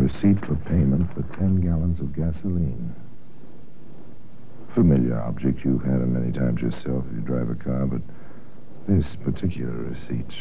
receipt 0.00 0.44
for 0.46 0.54
payment 0.66 1.12
for 1.14 1.22
10 1.36 1.60
gallons 1.60 2.00
of 2.00 2.14
gasoline. 2.14 2.94
Familiar 4.74 5.20
object 5.20 5.64
you've 5.64 5.82
had 5.82 6.00
it 6.00 6.06
many 6.06 6.32
times 6.32 6.60
yourself 6.60 7.04
if 7.10 7.16
you 7.16 7.20
drive 7.20 7.50
a 7.50 7.54
car, 7.54 7.86
but 7.86 8.00
this 8.88 9.16
particular 9.24 9.72
receipt. 9.72 10.32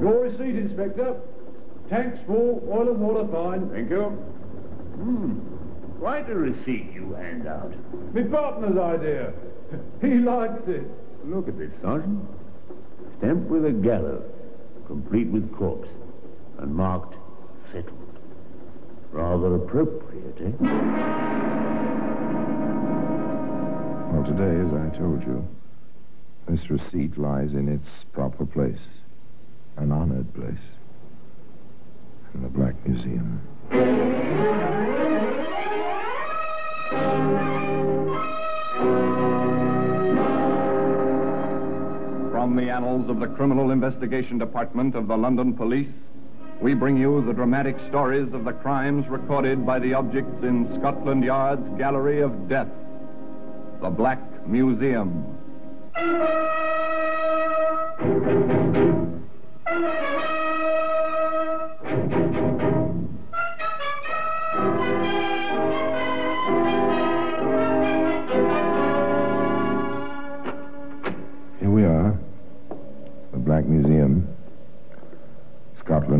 Your 0.00 0.22
receipt, 0.22 0.56
Inspector. 0.56 1.16
Tanks 1.88 2.18
full, 2.26 2.62
oil 2.70 2.90
and 2.90 3.00
water 3.00 3.26
fine. 3.32 3.70
Thank 3.70 3.90
you. 3.90 4.02
Hmm. 4.02 5.38
Quite 5.98 6.28
a 6.28 6.34
receipt 6.34 6.92
you 6.92 7.14
hand 7.14 7.48
out. 7.48 7.72
My 8.14 8.22
partner's 8.22 8.78
idea. 8.78 9.32
He 10.00 10.14
likes 10.14 10.62
it. 10.66 10.84
Look 11.24 11.48
at 11.48 11.58
this, 11.58 11.70
Sergeant. 11.82 12.26
Stamped 13.18 13.50
with 13.50 13.66
a 13.66 13.72
gallows, 13.72 14.24
complete 14.86 15.26
with 15.26 15.54
corpse, 15.54 15.88
and 16.58 16.74
marked 16.74 17.14
settled. 17.72 18.07
Rather 19.10 19.56
appropriate, 19.56 20.36
eh? 20.40 20.50
Well, 24.10 24.24
today, 24.24 24.60
as 24.60 24.72
I 24.72 24.96
told 24.98 25.22
you, 25.22 25.46
this 26.46 26.70
receipt 26.70 27.16
lies 27.18 27.54
in 27.54 27.68
its 27.68 27.88
proper 28.12 28.44
place. 28.46 28.80
An 29.76 29.92
honored 29.92 30.32
place. 30.34 30.54
In 32.34 32.42
the 32.42 32.48
Black 32.48 32.74
Museum. 32.86 33.40
From 42.30 42.56
the 42.56 42.70
annals 42.70 43.08
of 43.08 43.20
the 43.20 43.26
Criminal 43.26 43.70
Investigation 43.70 44.38
Department 44.38 44.94
of 44.94 45.08
the 45.08 45.16
London 45.16 45.54
Police, 45.54 45.88
we 46.60 46.74
bring 46.74 46.96
you 46.96 47.24
the 47.24 47.32
dramatic 47.32 47.76
stories 47.88 48.32
of 48.32 48.44
the 48.44 48.52
crimes 48.52 49.06
recorded 49.08 49.64
by 49.64 49.78
the 49.78 49.94
objects 49.94 50.42
in 50.42 50.66
Scotland 50.78 51.22
Yard's 51.22 51.68
Gallery 51.78 52.20
of 52.20 52.48
Death, 52.48 52.68
the 53.80 53.90
Black 53.90 54.20
Museum. 54.46 55.24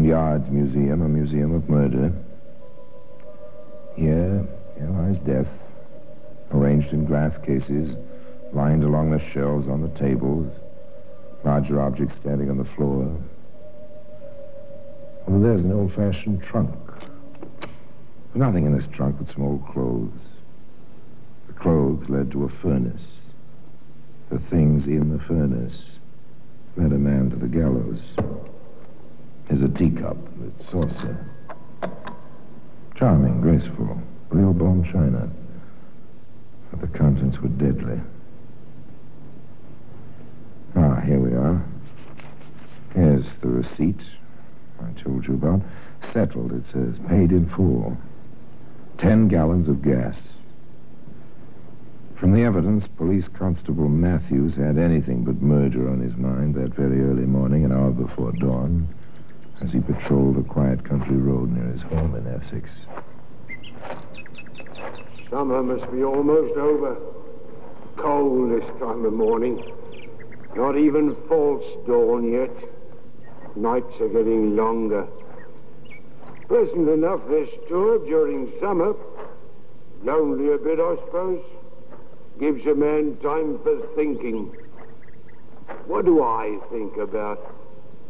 Yard's 0.09 0.49
museum, 0.49 1.03
a 1.03 1.09
museum 1.09 1.55
of 1.55 1.69
murder. 1.69 2.11
Here, 3.95 4.43
here 4.79 4.89
lies 4.89 5.19
death, 5.19 5.53
arranged 6.51 6.95
in 6.95 7.05
glass 7.05 7.37
cases, 7.37 7.95
lined 8.55 8.85
along 8.85 9.11
the 9.11 9.19
shelves 9.19 9.69
on 9.69 9.83
the 9.83 9.91
tables, 9.91 10.51
larger 11.45 11.83
objects 11.83 12.17
standing 12.17 12.49
on 12.49 12.57
the 12.57 12.65
floor. 12.65 13.15
Over 15.27 15.41
there's 15.41 15.61
an 15.61 15.73
old-fashioned 15.73 16.43
trunk. 16.43 16.75
Nothing 18.35 18.65
in 18.65 18.75
this 18.75 18.89
trunk 18.91 19.17
but 19.19 19.29
some 19.29 19.43
old 19.43 19.67
clothes. 19.69 20.23
The 21.49 21.53
clothes 21.53 22.09
led 22.09 22.31
to 22.33 22.45
a 22.45 22.49
furnace. 22.49 23.09
The 24.31 24.39
things 24.39 24.87
in 24.87 25.11
the 25.11 25.23
furnace 25.23 25.83
led 26.79 26.93
a 26.93 26.99
man 26.99 27.29
to 27.29 27.37
the 27.37 27.47
gallows. 27.47 28.01
There's 29.49 29.63
a 29.63 29.69
teacup 29.69 30.17
with 30.37 30.69
saucer. 30.71 31.25
Charming, 32.95 33.41
graceful, 33.41 33.99
real 34.29 34.53
bone 34.53 34.85
china. 34.85 35.31
But 36.71 36.81
the 36.81 36.99
contents 36.99 37.41
were 37.41 37.49
deadly. 37.49 37.99
Ah, 40.77 41.01
here 41.01 41.19
we 41.19 41.33
are. 41.33 41.65
Here's 42.95 43.25
the 43.41 43.49
receipt 43.49 44.03
I 44.81 44.91
told 45.01 45.27
you 45.27 45.35
about. 45.35 45.63
Settled, 46.13 46.53
it 46.53 46.67
says. 46.67 46.99
Paid 47.09 47.33
in 47.33 47.49
full. 47.49 47.97
Ten 48.99 49.29
gallons 49.29 49.69
of 49.69 49.81
gas. 49.81 50.21
From 52.17 52.33
the 52.33 52.43
evidence, 52.43 52.87
Police 52.87 53.29
Constable 53.29 53.89
Matthews 53.89 54.57
had 54.57 54.77
anything 54.77 55.25
but 55.25 55.41
murder 55.41 55.89
on 55.89 56.01
his 56.01 56.17
mind 56.17 56.55
that 56.57 56.75
very 56.75 57.01
early 57.01 57.25
morning, 57.25 57.65
an 57.65 57.73
hour 57.73 57.93
before 57.93 58.33
dawn, 58.33 58.89
as 59.63 59.73
he 59.73 59.81
patrolled 59.81 60.37
a 60.39 60.43
quiet 60.43 60.85
country 60.85 61.17
road 61.17 61.51
near 61.51 61.73
his 61.73 61.83
home 61.83 62.15
in 62.15 62.27
Essex. 62.27 62.71
Summer 65.31 65.63
must 65.63 65.91
be 65.93 66.03
almost 66.03 66.57
over. 66.57 66.97
Cold 67.97 68.53
this 68.53 68.69
time 68.79 69.05
of 69.05 69.13
morning. 69.13 69.73
Not 70.55 70.79
even 70.79 71.17
false 71.29 71.65
dawn 71.87 72.33
yet. 72.33 72.51
Nights 73.57 74.01
are 74.01 74.09
getting 74.09 74.57
longer. 74.57 75.07
Pleasant 76.47 76.89
enough 76.89 77.21
this 77.29 77.49
tour 77.69 77.99
during 78.07 78.53
summer. 78.61 78.95
Lonely 80.03 80.53
a 80.53 80.59
bit, 80.59 80.79
I 80.79 80.97
suppose. 81.05 81.45
Gives 82.39 82.65
a 82.67 82.75
man 82.75 83.17
time 83.17 83.59
for 83.63 83.87
thinking. 83.97 84.55
What 85.87 86.05
do 86.05 86.23
I 86.23 86.59
think 86.71 86.97
about? 86.97 87.58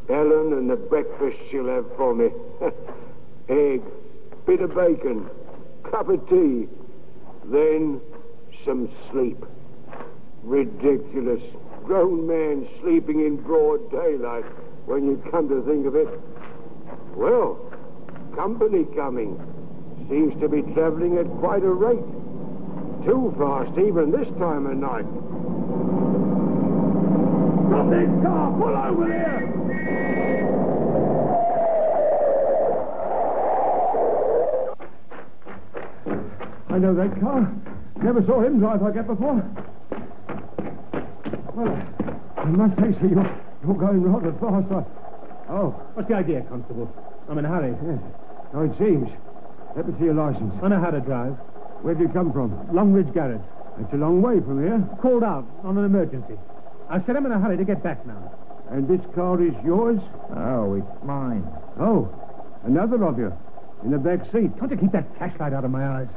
Helen 0.09 0.55
and 0.55 0.71
the 0.71 0.77
breakfast 0.77 1.37
she'll 1.51 1.69
have 1.69 1.87
for 1.97 2.15
me. 2.15 2.31
Egg, 3.49 3.83
bit 4.47 4.61
of 4.61 4.75
bacon, 4.75 5.29
cup 5.91 6.09
of 6.09 6.27
tea, 6.29 6.67
then 7.45 8.01
some 8.65 8.91
sleep. 9.11 9.45
Ridiculous. 10.43 11.43
Grown 11.85 12.27
man 12.27 12.69
sleeping 12.81 13.21
in 13.21 13.37
broad 13.37 13.91
daylight 13.91 14.45
when 14.87 15.05
you 15.05 15.23
come 15.31 15.49
to 15.49 15.63
think 15.63 15.87
of 15.87 15.95
it. 15.95 16.09
Well, 17.15 17.59
company 18.35 18.85
coming. 18.97 19.37
Seems 20.09 20.41
to 20.41 20.49
be 20.49 20.63
traveling 20.73 21.19
at 21.19 21.27
quite 21.41 21.63
a 21.63 21.71
rate. 21.71 21.99
Too 23.05 23.35
fast 23.39 23.79
even 23.79 24.11
this 24.11 24.29
time 24.39 24.67
of 24.67 24.77
night. 24.77 25.58
Stop 27.79 27.91
this 27.91 28.11
car! 28.25 28.51
Pull 28.59 28.75
over 28.75 29.07
there! 29.07 29.39
I 36.71 36.79
know 36.79 36.93
that 36.97 37.21
car. 37.21 37.55
Never 38.03 38.25
saw 38.27 38.41
him 38.43 38.59
drive 38.59 38.83
like 38.83 38.95
that 38.95 39.07
before. 39.07 39.37
Well, 41.55 41.87
I 42.37 42.45
must 42.47 42.75
say, 42.81 42.99
sir, 42.99 43.07
you're, 43.15 43.43
you're 43.63 43.75
going 43.79 44.03
rather 44.03 44.33
fast. 44.41 44.73
I... 44.73 44.83
Oh, 45.53 45.71
What's 45.95 46.09
the 46.09 46.17
idea, 46.17 46.43
Constable? 46.49 46.91
I'm 47.29 47.39
in 47.39 47.45
a 47.45 47.49
hurry. 47.49 47.77
yes. 47.87 48.01
So 48.53 48.63
it 48.63 48.73
seems. 48.77 49.09
Let 49.77 49.87
me 49.87 49.95
see 50.01 50.07
your 50.07 50.15
license. 50.15 50.53
I 50.65 50.67
know 50.67 50.81
how 50.81 50.91
to 50.91 50.99
drive. 50.99 51.35
Where'd 51.83 52.01
you 52.01 52.09
come 52.09 52.33
from? 52.33 52.75
Longridge 52.75 53.15
Garage. 53.15 53.41
It's 53.79 53.93
a 53.93 53.97
long 53.99 54.21
way 54.21 54.41
from 54.41 54.65
here. 54.67 54.83
Called 55.01 55.23
out 55.23 55.47
on 55.63 55.79
an 55.79 55.85
emergency. 55.85 56.35
I 56.91 57.05
said 57.05 57.17
I'm 57.17 57.27
in 57.27 57.33
a 57.33 57.39
hurry 57.39 57.57
to 57.59 57.65
get 57.65 57.83
back 57.83 58.07
now. 58.07 58.33
And 58.71 58.89
this 58.89 59.01
car 59.15 59.43
is 59.43 59.55
yours? 59.65 60.01
Oh, 60.35 60.75
it's 60.75 61.05
mine. 61.05 61.47
Oh, 61.79 62.09
another 62.65 63.05
of 63.05 63.19
you. 63.19 63.33
In 63.85 63.91
the 63.91 63.99
back 63.99 64.25
seat. 64.33 64.51
Can't 64.59 64.71
you 64.71 64.77
keep 64.77 64.93
that 64.93 65.17
flashlight 65.17 65.53
out 65.53 65.65
of 65.65 65.71
my 65.71 66.01
eyes? 66.01 66.09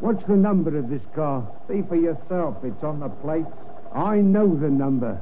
What's 0.00 0.24
the 0.26 0.36
number 0.36 0.76
of 0.78 0.88
this 0.88 1.02
car? 1.14 1.46
See 1.68 1.82
for 1.88 1.96
yourself. 1.96 2.56
It's 2.64 2.82
on 2.82 3.00
the 3.00 3.08
plates. 3.08 3.50
I 3.94 4.16
know 4.16 4.56
the 4.56 4.68
number. 4.68 5.20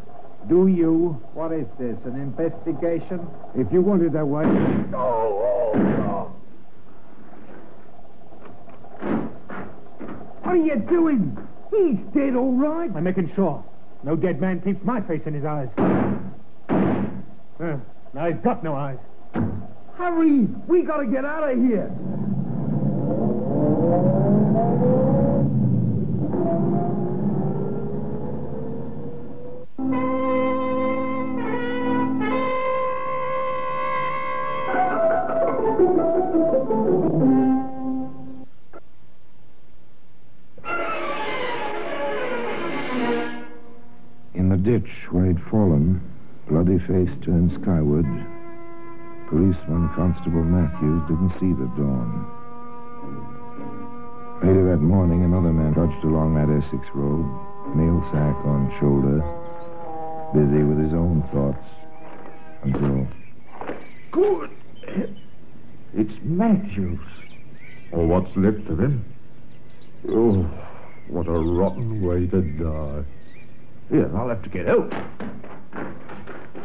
Do 0.49 0.69
you? 0.69 1.21
What 1.35 1.53
is 1.53 1.67
this, 1.79 1.99
an 2.05 2.17
investigation? 2.17 3.27
If 3.55 3.73
you 3.73 3.83
want 3.83 4.03
it 4.03 4.13
that 4.13 4.27
way. 4.27 4.45
Oh! 4.95 5.73
oh, 5.75 5.81
oh. 6.09 6.33
What 10.43 10.55
are 10.55 10.57
you 10.57 10.77
doing? 10.77 11.37
He's 11.71 11.99
dead, 12.15 12.35
all 12.37 12.53
right. 12.55 12.91
I'm 12.95 13.05
making 13.05 13.33
sure. 13.35 13.63
No 14.03 14.17
dead 14.17 14.41
man 14.41 14.61
keeps 14.61 14.83
my 14.85 15.01
face 15.03 15.23
in 15.27 15.35
his 15.35 15.45
eyes. 15.45 15.69
Uh, 16.69 17.77
now 18.15 18.27
he's 18.27 18.43
got 18.43 18.65
no 18.65 18.75
eyes. 18.75 18.99
Hurry! 19.95 20.49
We 20.67 20.83
gotta 20.83 21.07
get 21.07 21.25
out 21.25 21.51
of 21.51 21.59
here. 21.59 21.91
Ditch 44.71 45.11
where 45.11 45.27
he'd 45.27 45.41
fallen, 45.41 46.01
bloody 46.47 46.79
face 46.79 47.17
turned 47.23 47.51
skyward, 47.53 48.07
Policeman 49.29 49.89
Constable 49.97 50.45
Matthews 50.45 51.03
didn't 51.09 51.31
see 51.31 51.53
the 51.53 51.67
dawn. 51.75 52.27
Later 54.45 54.65
that 54.71 54.81
morning, 54.81 55.25
another 55.25 55.53
man 55.53 55.75
trudged 55.75 56.05
along 56.05 56.37
that 56.37 56.49
Essex 56.57 56.87
road, 56.95 57.27
mail 57.75 58.01
sack 58.13 58.37
on 58.47 58.71
shoulder, 58.79 59.19
busy 60.33 60.63
with 60.63 60.79
his 60.79 60.95
own 60.95 61.25
thoughts, 61.33 61.67
until 62.63 63.09
Good. 64.13 64.51
It's 65.97 66.15
Matthews. 66.23 67.01
Or 67.91 68.07
what's 68.07 68.37
left 68.37 68.69
of 68.69 68.79
him. 68.79 69.05
Oh, 70.09 70.49
what 71.09 71.27
a 71.27 71.33
rotten 71.33 72.03
way 72.03 72.29
to 72.29 72.41
die. 72.41 73.05
Here, 73.91 74.09
I'll 74.17 74.29
have 74.29 74.43
to 74.45 74.49
get 74.49 74.67
help. 74.67 74.93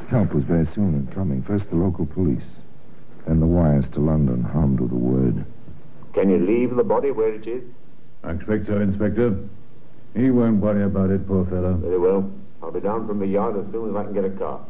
help 0.10 0.34
was 0.34 0.44
very 0.44 0.66
soon 0.66 0.94
in 0.94 1.08
coming. 1.08 1.42
First 1.42 1.70
the 1.72 1.76
local 1.76 2.06
police, 2.06 2.46
then 3.26 3.40
the 3.40 3.48
wires 3.48 3.86
to 3.94 4.00
London 4.00 4.44
hummed 4.44 4.80
with 4.80 4.92
a 4.92 4.96
word. 4.96 5.44
Can 6.14 6.30
you 6.30 6.38
leave 6.38 6.76
the 6.76 6.84
body 6.84 7.10
where 7.10 7.34
it 7.34 7.48
is? 7.48 7.64
I 8.24 8.34
expect 8.34 8.68
so, 8.68 8.80
Inspector. 8.80 9.38
He 10.16 10.30
won't 10.30 10.62
worry 10.62 10.84
about 10.84 11.10
it, 11.10 11.28
poor 11.28 11.46
fellow. 11.46 11.74
Very 11.74 11.98
well. 11.98 12.32
I'll 12.62 12.72
be 12.72 12.80
down 12.80 13.08
from 13.08 13.20
the 13.20 13.28
yard 13.28 13.58
as 13.58 13.72
soon 13.72 13.90
as 13.90 13.96
I 13.96 14.04
can 14.04 14.14
get 14.14 14.26
a 14.26 14.30
car. 14.30 14.64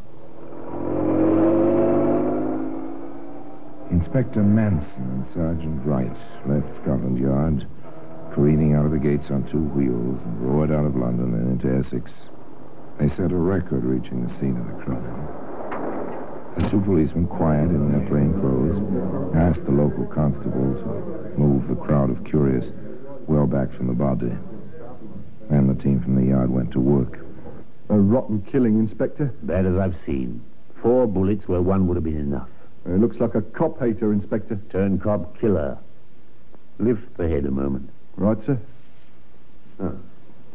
Inspector 3.92 4.42
Manson 4.42 5.04
and 5.04 5.28
Sergeant 5.28 5.86
Wright 5.86 6.16
left 6.48 6.74
Scotland 6.76 7.20
Yard, 7.20 7.68
careening 8.34 8.76
out 8.76 8.86
of 8.86 8.92
the 8.92 8.98
gates 8.98 9.30
on 9.30 9.44
two 9.44 9.60
wheels, 9.60 10.20
and 10.22 10.42
roared 10.42 10.72
out 10.72 10.86
of 10.86 10.96
London 10.96 11.34
and 11.34 11.62
into 11.62 11.78
Essex. 11.78 12.12
They 12.98 13.10
set 13.10 13.32
a 13.32 13.36
record 13.36 13.84
reaching 13.84 14.26
the 14.26 14.34
scene 14.36 14.58
of 14.58 14.68
the 14.68 14.84
crime. 14.84 15.28
The 16.58 16.70
two 16.70 16.80
policemen, 16.80 17.28
quiet 17.28 17.70
in 17.70 17.92
their 17.92 18.08
plain 18.08 18.34
clothes, 18.40 19.36
asked 19.36 19.66
the 19.66 19.72
local 19.72 20.06
constable 20.06 20.74
to 20.74 21.38
move 21.38 21.68
the 21.68 21.76
crowd 21.76 22.10
of 22.10 22.24
curious 22.24 22.72
well 23.28 23.46
back 23.46 23.74
from 23.74 23.88
the 23.88 23.94
body. 23.94 24.32
Then 25.50 25.68
the 25.68 25.76
team 25.76 26.00
from 26.02 26.16
the 26.16 26.28
yard 26.30 26.50
went 26.50 26.72
to 26.72 26.80
work. 26.80 27.20
A 27.90 27.98
rotten 27.98 28.42
killing, 28.52 28.80
Inspector. 28.80 29.26
Bad 29.44 29.66
as 29.66 29.76
I've 29.78 29.96
seen. 30.06 30.42
Four 30.82 31.08
bullets 31.08 31.48
where 31.48 31.62
one 31.62 31.88
would 31.88 31.96
have 31.96 32.04
been 32.04 32.18
enough. 32.18 32.50
Uh, 32.88 32.94
it 32.94 33.00
looks 33.00 33.18
like 33.18 33.36
a 33.36 33.42
cop 33.42 33.80
hater, 33.80 34.14
Inspector. 34.14 34.56
Turn 34.72 35.00
cop 35.00 35.40
killer. 35.40 35.78
Lift 36.80 37.18
the 37.18 37.28
head 37.28 37.46
a 37.46 37.52
moment. 37.52 37.90
Right, 38.16 38.38
sir. 38.46 38.58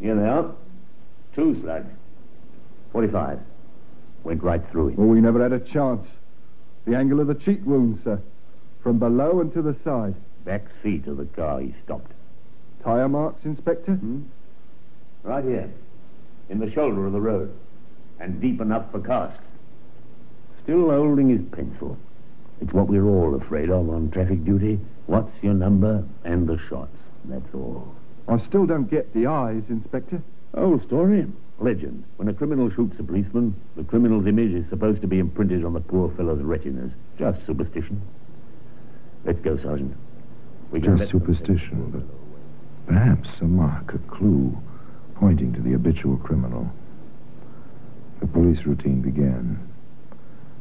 Here 0.01 0.15
they 0.15 0.27
are. 0.27 0.51
Two 1.35 1.61
slugs. 1.61 1.93
45. 2.93 3.39
Went 4.25 4.43
right 4.43 4.63
through 4.71 4.89
him. 4.89 4.97
Well, 4.97 5.09
we 5.09 5.21
never 5.21 5.43
had 5.43 5.53
a 5.53 5.61
chance. 5.61 6.07
The 6.87 6.97
angle 6.97 7.21
of 7.21 7.27
the 7.27 7.35
cheek 7.35 7.61
wound, 7.65 8.01
sir. 8.05 8.21
From 8.83 8.99
below 8.99 9.41
and 9.41 9.53
to 9.55 9.63
the 9.63 9.77
side. 9.85 10.15
Back 10.45 10.65
seat 10.83 11.07
of 11.07 11.19
the 11.19 11.27
car 11.27 11.61
he 11.61 11.75
stopped. 11.85 12.13
Tire 12.83 13.09
marks, 13.09 13.45
Inspector? 13.45 13.93
Hmm? 13.95 14.23
Right 15.23 15.45
here. 15.45 15.71
In 16.49 16.59
the 16.59 16.71
shoulder 16.73 17.07
of 17.07 17.13
the 17.13 17.21
road. 17.21 17.55
And 18.19 18.41
deep 18.41 18.61
enough 18.61 18.91
for 18.91 19.01
casts. 19.01 19.41
Still 20.63 20.91
holding 20.91 21.29
his 21.29 21.43
pencil. 21.53 21.99
It's 22.61 22.73
what 22.73 22.89
we're 22.89 23.07
all 23.07 23.35
afraid 23.35 23.71
of 23.71 23.89
on 23.89 24.11
traffic 24.11 24.45
duty. 24.45 24.79
What's 25.07 25.33
your 25.43 25.55
number 25.55 26.05
and 26.25 26.47
the 26.47 26.59
shots. 26.69 26.97
That's 27.25 27.55
all. 27.55 27.95
I 28.29 28.39
still 28.47 28.67
don't 28.67 28.91
get 28.91 29.13
the 29.15 29.27
eyes, 29.27 29.63
Inspector. 29.69 30.23
Old 30.55 30.85
story. 30.87 31.27
Legend. 31.61 32.05
When 32.17 32.29
a 32.29 32.33
criminal 32.33 32.71
shoots 32.71 32.99
a 32.99 33.03
policeman, 33.03 33.55
the 33.77 33.85
criminal's 33.85 34.27
image 34.27 34.53
is 34.53 34.69
supposed 34.71 35.03
to 35.03 35.07
be 35.07 35.19
imprinted 35.19 35.65
on 35.65 35.75
the 35.75 35.81
poor 35.81 36.11
fellow's 36.17 36.43
retinas. 36.43 36.91
Just 37.19 37.45
superstition. 37.47 38.01
Let's 39.25 39.41
go, 39.41 39.59
Sergeant. 39.59 39.95
We 40.71 40.81
can 40.81 40.97
Just 40.97 41.11
superstition, 41.11 41.91
but 41.91 42.03
perhaps 42.87 43.41
a 43.41 43.45
mark, 43.45 43.93
a 43.93 43.99
clue, 43.99 44.57
pointing 45.17 45.53
to 45.53 45.61
the 45.61 45.73
habitual 45.73 46.17
criminal. 46.17 46.71
The 48.21 48.27
police 48.27 48.65
routine 48.65 49.03
began. 49.03 49.59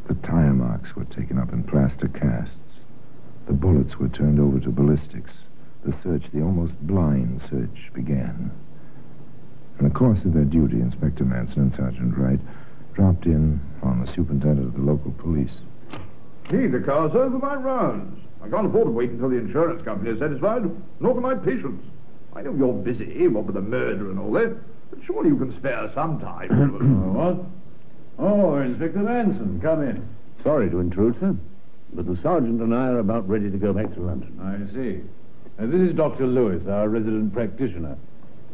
The 0.08 0.16
tire 0.16 0.54
marks 0.54 0.96
were 0.96 1.06
taken 1.06 1.38
up 1.38 1.54
in 1.54 1.64
plaster 1.64 2.08
casts. 2.08 2.56
The 3.46 3.54
bullets 3.54 3.98
were 3.98 4.10
turned 4.10 4.40
over 4.40 4.60
to 4.60 4.70
ballistics. 4.70 5.34
The 5.84 5.92
search, 5.92 6.30
the 6.32 6.42
almost 6.42 6.74
blind 6.82 7.42
search, 7.44 7.92
began. 7.94 8.52
In 9.80 9.88
the 9.88 9.94
course 9.94 10.20
of 10.26 10.34
their 10.34 10.44
duty, 10.44 10.76
Inspector 10.82 11.24
Manson 11.24 11.62
and 11.62 11.74
Sergeant 11.74 12.18
Wright 12.18 12.40
dropped 12.94 13.26
in 13.26 13.62
on 13.82 14.04
the 14.04 14.12
superintendent 14.12 14.68
of 14.68 14.74
the 14.74 14.82
local 14.82 15.12
police. 15.12 15.54
Need 16.52 16.74
the 16.74 16.82
car, 16.82 17.10
sir, 17.12 17.30
for 17.30 17.40
my 17.40 17.56
rounds. 17.56 18.20
I 18.44 18.50
can't 18.50 18.68
afford 18.68 18.88
to 18.88 18.92
wait 18.92 19.12
until 19.12 19.30
the 19.30 19.38
insurance 19.38 19.82
company 19.86 20.12
is 20.12 20.20
satisfied, 20.20 20.64
nor 21.00 21.14
can 21.14 21.24
my 21.24 21.36
patients. 21.36 21.86
I 22.36 22.42
know 22.42 22.54
you're 22.54 22.74
busy, 22.74 23.28
what 23.30 23.46
with 23.46 23.56
the 23.56 23.62
murder 23.62 24.12
and 24.12 24.20
all 24.20 24.32
that, 24.34 24.54
but 24.90 25.00
surely 25.06 25.30
you 25.30 25.38
can 25.38 25.56
spare 25.58 25.90
some 25.94 26.20
time. 26.20 26.50
what? 27.14 27.38
Oh, 28.18 28.58
Inspector 28.58 29.00
Manson, 29.00 29.62
come 29.62 29.82
in. 29.84 30.06
Sorry 30.44 30.70
to 30.70 30.80
intrude, 30.80 31.18
sir. 31.22 31.36
But 31.94 32.06
the 32.06 32.22
sergeant 32.22 32.62
and 32.62 32.76
I 32.76 32.88
are 32.90 33.00
about 33.00 33.28
ready 33.30 33.50
to 33.50 33.58
go 33.58 33.72
back 33.72 33.94
to 33.94 34.02
London. 34.02 34.40
I 34.42 34.74
see. 34.74 35.02
Uh, 35.58 35.68
this 35.68 35.90
is 35.90 35.96
Dr. 35.96 36.28
Lewis, 36.28 36.68
our 36.68 36.90
resident 36.90 37.34
practitioner. 37.34 37.98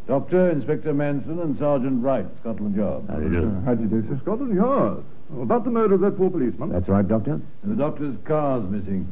Doctor, 0.07 0.51
Inspector 0.51 0.93
Manson, 0.93 1.39
and 1.39 1.57
Sergeant 1.57 2.03
Wright, 2.03 2.25
Scotland 2.41 2.75
Yard. 2.75 3.05
How 3.09 3.15
do 3.15 3.23
you 3.23 3.29
do? 3.41 3.61
How 3.65 3.73
do 3.73 3.83
you 3.83 3.89
do, 3.89 4.07
sir? 4.07 4.19
Scotland 4.21 4.55
Yard. 4.55 5.03
About 5.41 5.63
the 5.63 5.71
murder 5.71 5.95
of 5.95 6.01
that 6.01 6.17
poor 6.17 6.29
policeman. 6.29 6.69
That's 6.69 6.87
right, 6.87 7.07
Doctor. 7.07 7.41
And 7.63 7.71
the 7.71 7.75
doctor's 7.75 8.15
car's 8.25 8.63
missing. 8.69 9.07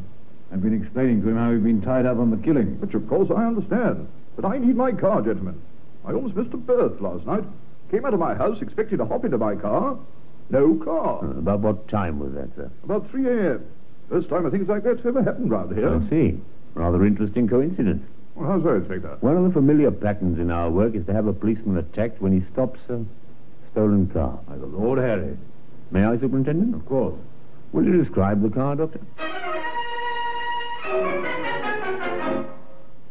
I've 0.51 0.61
been 0.61 0.79
explaining 0.79 1.23
to 1.23 1.29
him 1.29 1.37
how 1.37 1.51
he'd 1.51 1.63
been 1.63 1.81
tied 1.81 2.05
up 2.05 2.19
on 2.19 2.29
the 2.29 2.37
killing. 2.37 2.79
Which, 2.79 2.93
of 2.93 3.07
course, 3.09 3.31
I 3.35 3.43
understand. 3.45 4.07
But 4.35 4.45
I 4.45 4.59
need 4.59 4.75
my 4.75 4.91
car, 4.91 5.23
gentlemen. 5.23 5.59
I 6.05 6.13
almost 6.13 6.35
missed 6.35 6.53
a 6.53 6.57
birth 6.57 7.01
last 7.01 7.25
night. 7.25 7.43
Came 7.89 8.05
out 8.05 8.13
of 8.13 8.19
my 8.19 8.35
house 8.35 8.61
expecting 8.61 8.99
to 8.99 9.05
hop 9.05 9.25
into 9.25 9.39
my 9.39 9.55
car. 9.55 9.97
No 10.51 10.75
car. 10.75 11.23
Uh, 11.23 11.39
about 11.39 11.61
what 11.61 11.87
time 11.87 12.19
was 12.19 12.33
that, 12.33 12.55
sir? 12.55 12.69
About 12.83 13.09
3 13.09 13.25
a.m. 13.27 13.65
First 14.09 14.29
time 14.29 14.45
a 14.45 14.51
thing 14.51 14.67
like 14.67 14.83
that's 14.83 15.03
ever 15.05 15.23
happened 15.23 15.49
round 15.49 15.75
here. 15.75 15.95
I 15.95 16.09
see. 16.09 16.39
Rather 16.75 17.03
interesting 17.03 17.47
coincidence. 17.47 18.03
Well, 18.35 18.49
how's 18.49 18.63
that, 18.63 18.73
Inspector? 18.75 19.17
One 19.21 19.37
of 19.37 19.43
the 19.43 19.51
familiar 19.51 19.91
patterns 19.91 20.39
in 20.39 20.49
our 20.49 20.67
work 20.69 20.95
is 20.95 21.05
to 21.05 21.13
have 21.13 21.27
a 21.27 21.33
policeman 21.33 21.77
attacked 21.77 22.19
when 22.21 22.31
he 22.33 22.41
stops 22.51 22.79
a 22.89 23.05
stolen 23.71 24.07
car. 24.09 24.39
By 24.47 24.57
the 24.57 24.65
Lord 24.65 24.97
Harry. 24.97 25.37
May 25.91 26.03
I, 26.03 26.17
Superintendent? 26.17 26.73
Of 26.73 26.83
course. 26.87 27.13
Will 27.73 27.85
you 27.85 27.95
describe 28.03 28.41
the 28.41 28.49
car, 28.49 28.75
Doctor? 28.75 28.99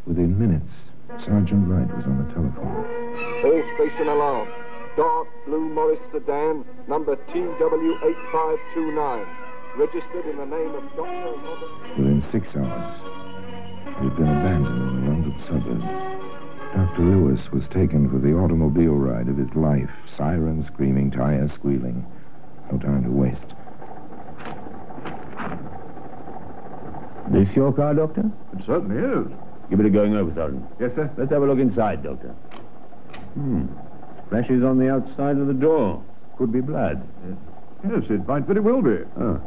Within 0.06 0.36
minutes, 0.38 0.72
Sergeant 1.19 1.69
Wright 1.69 1.86
was 1.94 2.05
on 2.05 2.19
the 2.19 2.24
telephone. 2.32 2.84
All 3.44 3.62
station 3.76 4.08
alarm. 4.08 4.48
Dark 4.96 5.29
blue 5.46 5.69
Morris 5.70 6.00
sedan, 6.12 6.64
number 6.88 7.14
TW8529. 7.17 9.26
Registered 9.79 10.26
in 10.26 10.36
the 10.36 10.44
name 10.44 10.74
of 10.74 10.82
Dr. 10.96 11.02
Robert... 11.02 11.96
Within 11.96 12.20
six 12.20 12.55
hours, 12.55 13.00
it 13.00 13.31
had 14.02 14.16
been 14.16 14.28
abandoned 14.28 14.82
in 14.82 15.04
a 15.04 15.10
London 15.10 15.34
suburb. 15.46 16.12
Dr. 16.74 17.02
Lewis 17.02 17.52
was 17.52 17.68
taken 17.68 18.08
for 18.08 18.18
the 18.18 18.34
automobile 18.34 18.94
ride 18.94 19.28
of 19.28 19.36
his 19.36 19.54
life. 19.54 19.90
Sirens 20.16 20.66
screaming, 20.66 21.10
tires 21.10 21.52
squealing. 21.52 22.04
No 22.70 22.78
time 22.78 23.04
to 23.04 23.10
waste. 23.10 23.54
This 27.30 27.54
your 27.54 27.72
car, 27.72 27.94
Doctor? 27.94 28.30
It 28.58 28.64
certainly 28.66 28.96
is. 28.96 29.32
Give 29.70 29.80
it 29.80 29.86
a 29.86 29.90
going 29.90 30.14
over, 30.16 30.34
Sergeant. 30.34 30.64
Yes, 30.80 30.94
sir. 30.94 31.10
Let's 31.16 31.30
have 31.30 31.42
a 31.42 31.46
look 31.46 31.58
inside, 31.58 32.02
Doctor. 32.02 32.28
Hmm. 33.34 33.66
Splashes 34.26 34.64
on 34.64 34.78
the 34.78 34.90
outside 34.90 35.38
of 35.38 35.46
the 35.46 35.54
door. 35.54 36.02
Could 36.36 36.52
be 36.52 36.60
blood. 36.60 37.06
Yes, 37.84 38.04
it 38.10 38.26
might 38.26 38.44
very 38.44 38.60
well 38.60 38.82
be. 38.82 38.98
Oh. 39.18 39.40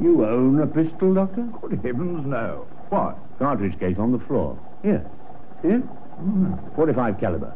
You 0.00 0.24
own 0.26 0.60
a 0.60 0.66
pistol, 0.66 1.14
Doctor? 1.14 1.42
Good 1.62 1.80
heavens, 1.84 2.26
no. 2.26 2.66
Why? 2.90 3.14
Cartridge 3.38 3.78
case 3.78 3.98
on 3.98 4.12
the 4.12 4.18
floor. 4.20 4.58
Here. 4.82 5.04
Here? 5.62 5.82
45 6.76 7.18
caliber. 7.18 7.54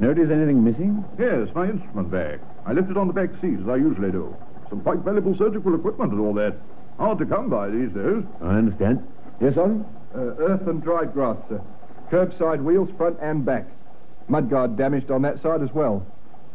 Notice 0.00 0.30
anything 0.30 0.64
missing? 0.64 1.04
Yes, 1.18 1.48
my 1.54 1.68
instrument 1.68 2.10
bag. 2.10 2.40
I 2.66 2.72
left 2.72 2.90
it 2.90 2.96
on 2.96 3.08
the 3.08 3.12
back 3.12 3.30
seat, 3.40 3.58
as 3.60 3.68
I 3.68 3.76
usually 3.76 4.10
do. 4.10 4.34
Some 4.70 4.80
quite 4.80 4.98
valuable 5.00 5.36
surgical 5.36 5.74
equipment 5.74 6.12
and 6.12 6.20
all 6.20 6.32
that. 6.34 6.56
Hard 6.98 7.18
to 7.18 7.26
come 7.26 7.50
by 7.50 7.68
these 7.68 7.90
days. 7.90 8.24
I 8.40 8.56
understand. 8.56 9.06
Yes, 9.40 9.54
Sergeant? 9.54 9.86
Uh, 10.14 10.18
earth 10.18 10.66
and 10.66 10.82
dried 10.82 11.12
grass, 11.12 11.36
sir. 11.48 11.60
Curbside 12.10 12.62
wheels, 12.62 12.88
front 12.96 13.18
and 13.20 13.44
back. 13.44 13.66
Mudguard 14.28 14.76
damaged 14.76 15.10
on 15.10 15.22
that 15.22 15.42
side 15.42 15.62
as 15.62 15.72
well. 15.72 16.06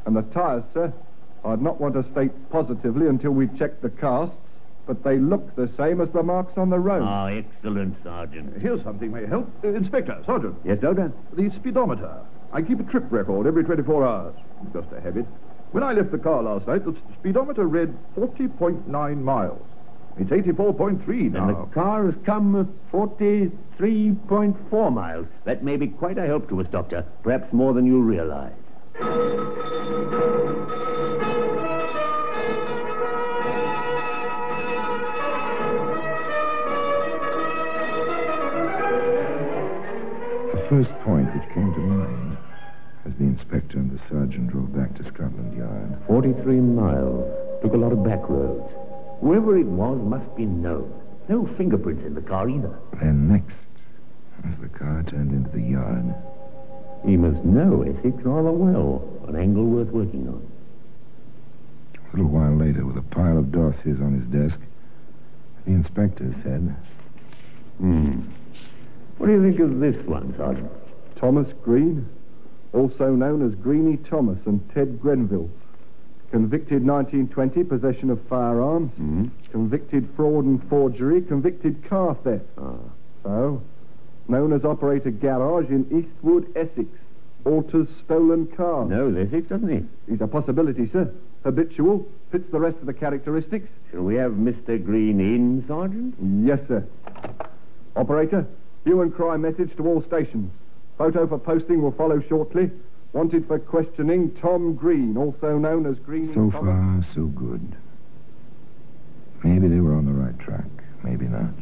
And 0.05 0.15
the 0.15 0.21
tyres, 0.21 0.63
sir, 0.73 0.93
I'd 1.43 1.61
not 1.61 1.81
want 1.81 1.95
to 1.95 2.03
state 2.03 2.31
positively 2.49 3.07
until 3.07 3.31
we've 3.31 3.55
checked 3.57 3.81
the 3.81 3.89
casts, 3.89 4.35
but 4.87 5.03
they 5.03 5.17
look 5.19 5.55
the 5.55 5.69
same 5.77 6.01
as 6.01 6.09
the 6.11 6.23
marks 6.23 6.57
on 6.57 6.69
the 6.69 6.79
road. 6.79 7.03
Ah, 7.05 7.27
excellent, 7.27 7.95
Sergeant. 8.03 8.59
Here's 8.61 8.81
something 8.83 9.11
may 9.11 9.25
help. 9.25 9.49
Uh, 9.63 9.69
Inspector, 9.73 10.23
Sergeant, 10.25 10.55
Yes, 10.63 10.79
Doctor? 10.79 11.11
the 11.33 11.49
speedometer. 11.51 12.11
I 12.53 12.61
keep 12.61 12.79
a 12.79 12.83
trip 12.83 13.03
record 13.11 13.45
every 13.45 13.63
24 13.63 14.07
hours. 14.07 14.33
Just 14.73 14.87
a 14.93 15.01
habit. 15.01 15.25
When 15.73 15.83
I 15.83 15.91
left 15.91 16.11
the 16.11 16.17
car 16.17 16.41
last 16.41 16.65
night, 16.65 16.85
the 16.85 16.95
speedometer 17.19 17.67
read 17.67 17.93
40.9 18.15 19.21
miles. 19.21 19.61
It's 20.17 20.31
84.3 20.31 21.31
now. 21.33 21.49
And 21.49 21.57
the 21.57 21.65
car 21.73 22.05
has 22.05 22.15
come 22.25 22.73
43.4 22.91 24.93
miles. 24.93 25.27
That 25.45 25.63
may 25.63 25.75
be 25.75 25.87
quite 25.87 26.17
a 26.17 26.25
help 26.25 26.47
to 26.49 26.61
us, 26.61 26.67
Doctor. 26.71 27.05
Perhaps 27.21 27.51
more 27.53 27.73
than 27.73 27.85
you 27.85 28.01
realize. 28.01 28.53
First 40.69 40.91
point 40.99 41.33
which 41.35 41.49
came 41.53 41.73
to 41.73 41.79
mind 41.79 42.37
as 43.05 43.15
the 43.15 43.23
inspector 43.23 43.77
and 43.77 43.89
the 43.91 43.97
sergeant 44.03 44.47
drove 44.49 44.75
back 44.75 44.93
to 44.95 45.03
Scotland 45.03 45.55
Yard 45.57 45.97
43 46.07 46.59
miles. 46.59 47.61
Took 47.61 47.73
a 47.73 47.77
lot 47.77 47.91
of 47.93 48.03
back 48.03 48.27
roads. 48.29 48.69
Whoever 49.21 49.57
it 49.57 49.65
was 49.65 49.97
must 50.03 50.35
be 50.35 50.45
known. 50.45 50.93
No 51.29 51.45
fingerprints 51.57 52.05
in 52.05 52.13
the 52.13 52.21
car 52.21 52.49
either. 52.49 52.77
Then 53.01 53.27
next, 53.27 53.65
as 54.47 54.57
the 54.57 54.67
car 54.69 55.03
turned 55.03 55.31
into 55.31 55.49
the 55.49 55.61
yard, 55.61 56.13
He 57.05 57.15
must 57.17 57.43
know 57.43 57.83
Essex 57.83 58.23
rather 58.23 58.51
well. 58.51 59.01
An 59.27 59.35
angle 59.35 59.65
worth 59.65 59.89
working 59.89 60.27
on. 60.27 60.45
a 61.95 62.15
little 62.15 62.31
while 62.31 62.55
later, 62.55 62.85
with 62.85 62.97
a 62.97 63.01
pile 63.01 63.37
of 63.37 63.51
dossiers 63.51 64.01
on 64.01 64.13
his 64.13 64.25
desk, 64.25 64.59
the 65.65 65.71
inspector 65.71 66.31
said, 66.33 66.75
Hmm. 67.79 68.21
What 69.17 69.27
do 69.27 69.31
you 69.33 69.41
think 69.41 69.59
of 69.59 69.79
this 69.79 69.95
one, 70.05 70.35
Sergeant? 70.37 70.71
Thomas 71.15 71.47
Green, 71.63 72.07
also 72.73 73.11
known 73.11 73.45
as 73.45 73.55
Greenie 73.55 73.97
Thomas 73.97 74.37
and 74.45 74.61
Ted 74.73 75.01
Grenville. 75.01 75.49
Convicted 76.31 76.85
1920, 76.85 77.63
possession 77.63 78.09
of 78.09 78.21
firearms. 78.27 78.91
Hmm? 78.93 79.27
Convicted 79.51 80.07
fraud 80.15 80.45
and 80.45 80.63
forgery. 80.69 81.21
Convicted 81.21 81.87
car 81.89 82.15
theft. 82.23 82.43
Ah. 82.57 82.73
So, 83.23 83.61
known 84.27 84.53
as 84.53 84.65
operator 84.65 85.09
garage 85.09 85.69
in 85.69 85.85
Eastwood, 85.85 86.51
Essex. 86.55 86.89
Alters 87.45 87.87
stolen 88.03 88.45
car. 88.47 88.85
Knows 88.85 89.15
Essex, 89.15 89.47
doesn't 89.47 89.69
he? 89.69 90.11
He's 90.11 90.19
a 90.21 90.27
possibility, 90.27 90.89
sir. 90.89 91.11
Habitual. 91.43 92.05
Fits 92.29 92.51
the 92.51 92.59
rest 92.59 92.77
of 92.79 92.87
the 92.87 92.93
characteristics. 92.93 93.69
Shall 93.89 94.03
we 94.03 94.15
have 94.15 94.33
Mr. 94.33 94.83
Green 94.83 95.21
in, 95.21 95.65
Sergeant? 95.65 96.13
Yes, 96.45 96.59
sir. 96.67 96.85
Operator, 97.95 98.45
hue 98.87 99.01
and 99.01 99.13
cry 99.13 99.35
message 99.35 99.75
to 99.75 99.85
all 99.85 100.01
stations. 100.01 100.49
Photo 100.97 101.27
for 101.27 101.37
posting 101.37 101.81
will 101.81 101.91
follow 101.91 102.21
shortly. 102.21 102.71
Wanted 103.11 103.45
for 103.45 103.59
questioning 103.59 104.33
Tom 104.35 104.75
Green, 104.75 105.17
also 105.17 105.57
known 105.57 105.85
as 105.85 105.99
Green. 105.99 106.33
So 106.33 106.49
far, 106.49 107.03
so 107.13 107.25
good. 107.25 107.75
Maybe 109.43 109.67
they 109.67 109.81
were 109.81 109.93
on 109.93 110.05
the 110.05 110.13
right 110.13 110.37
track. 110.39 110.65
Maybe 111.03 111.25
not. 111.25 111.53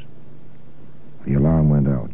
The 1.26 1.34
alarm 1.34 1.70
went 1.70 1.88
out. 1.88 2.12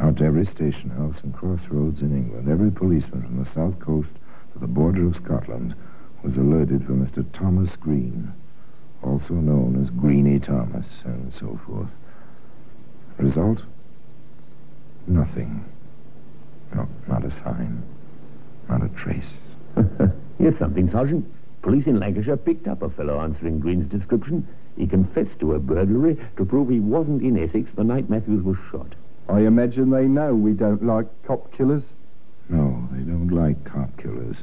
Out 0.00 0.16
to 0.16 0.24
every 0.24 0.46
station 0.46 0.90
house 0.90 1.20
and 1.22 1.32
crossroads 1.32 2.00
in 2.00 2.16
England. 2.16 2.48
Every 2.48 2.70
policeman 2.70 3.22
from 3.22 3.42
the 3.42 3.50
south 3.50 3.78
coast 3.78 4.10
to 4.52 4.58
the 4.58 4.66
border 4.66 5.06
of 5.06 5.16
Scotland 5.16 5.74
was 6.24 6.36
alerted 6.36 6.84
for 6.84 6.92
Mr. 6.92 7.24
Thomas 7.32 7.76
Green, 7.76 8.32
also 9.02 9.34
known 9.34 9.80
as 9.80 9.90
Greenie 9.90 10.40
Thomas, 10.40 10.88
and 11.04 11.32
so 11.34 11.58
forth. 11.64 11.90
Result? 13.18 13.62
Nothing. 15.08 15.64
No, 16.74 16.86
not 17.08 17.24
a 17.24 17.30
sign. 17.30 17.82
Not 18.68 18.84
a 18.84 18.88
trace. 18.90 19.24
Here's 20.38 20.58
something, 20.58 20.90
Sergeant. 20.90 21.26
Police 21.62 21.86
in 21.86 21.98
Lancashire 21.98 22.36
picked 22.36 22.68
up 22.68 22.82
a 22.82 22.90
fellow 22.90 23.20
answering 23.20 23.58
Green's 23.58 23.90
description. 23.90 24.46
He 24.76 24.86
confessed 24.86 25.40
to 25.40 25.54
a 25.54 25.58
burglary 25.58 26.16
to 26.36 26.44
prove 26.44 26.68
he 26.68 26.78
wasn't 26.78 27.22
in 27.22 27.42
Essex 27.42 27.70
the 27.74 27.84
night 27.84 28.08
Matthews 28.08 28.44
was 28.44 28.56
shot. 28.70 28.94
I 29.28 29.40
imagine 29.40 29.90
they 29.90 30.06
know 30.06 30.34
we 30.34 30.52
don't 30.52 30.84
like 30.84 31.06
cop 31.24 31.52
killers. 31.56 31.82
No, 32.48 32.88
they 32.92 33.02
don't 33.02 33.28
like 33.28 33.64
cop 33.64 33.96
killers. 33.96 34.36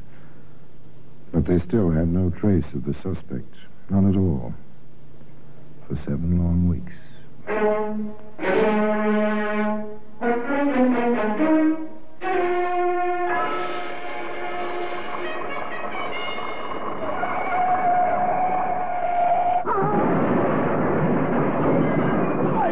But 1.31 1.45
they 1.45 1.60
still 1.60 1.89
had 1.91 2.07
no 2.07 2.29
trace 2.31 2.65
of 2.74 2.86
the 2.86 2.93
suspect. 2.93 3.55
None 3.89 4.10
at 4.10 4.17
all. 4.17 4.53
For 5.88 5.95
seven 5.95 6.39
long 6.39 6.67
weeks. 6.67 6.93
Hey, 10.22 10.31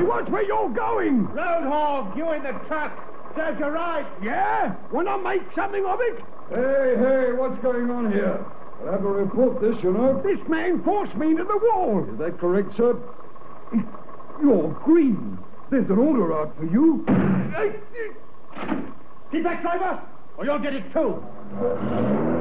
watch 0.03 0.29
where 0.29 0.43
you're 0.43 0.69
going! 0.69 1.27
Roadhog, 1.27 2.15
you 2.15 2.31
in 2.31 2.43
the 2.43 2.53
truck. 2.67 2.97
Serves 3.35 3.59
you 3.59 3.65
right. 3.65 4.05
Yeah? 4.21 4.75
Wanna 4.91 5.17
make 5.17 5.41
something 5.53 5.83
of 5.85 5.99
it? 6.01 6.23
Hey, 6.49 6.95
hey, 6.97 7.33
what's 7.33 7.61
going 7.61 7.89
on 7.89 8.09
here? 8.11 8.45
I'll 8.85 8.91
have 8.93 9.01
to 9.01 9.07
report 9.07 9.59
this, 9.59 9.75
you 9.83 9.91
know. 9.91 10.21
This 10.21 10.39
man 10.47 10.81
forced 10.83 11.15
me 11.15 11.31
into 11.31 11.43
the 11.43 11.57
wall. 11.57 12.07
Is 12.09 12.17
that 12.19 12.39
correct, 12.39 12.77
sir? 12.77 12.97
You're 14.41 14.69
green. 14.85 15.37
There's 15.73 15.89
an 15.89 15.97
order 15.97 16.37
out 16.37 16.55
for 16.55 16.65
you. 16.65 17.03
Get 19.31 19.43
back, 19.43 19.63
driver, 19.63 20.03
or 20.37 20.45
you'll 20.45 20.59
get 20.59 20.75
it 20.75 20.93
too. 20.93 21.25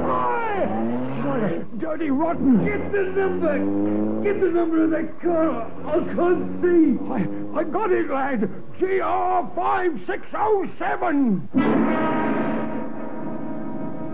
Aye! 0.04 1.64
Dirty 1.78 2.10
rotten. 2.10 2.62
Get 2.62 2.92
the 2.92 3.04
number. 3.04 3.58
Get 4.22 4.38
the 4.38 4.50
number 4.50 4.84
of 4.84 4.90
that 4.90 5.18
car. 5.22 5.62
I 5.86 6.00
can't 6.12 6.60
see. 6.60 6.98
I, 7.10 7.26
I 7.58 7.64
got 7.64 7.90
it, 7.90 8.10
lad. 8.10 8.50
GR 8.78 9.48
5607. 9.56 11.48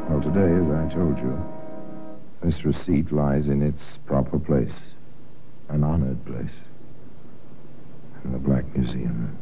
Well, 0.09 0.21
today, 0.23 0.55
as 0.63 0.71
I 0.71 0.95
told 0.95 1.19
you, 1.19 1.37
this 2.41 2.65
receipt 2.65 3.11
lies 3.11 3.49
in 3.49 3.63
its 3.63 3.83
proper 4.07 4.39
place. 4.39 4.79
An 5.71 5.83
honored 5.83 6.25
place. 6.25 6.68
In 8.29 8.35
the 8.35 8.39
Black 8.41 8.77
Museum. 8.77 9.35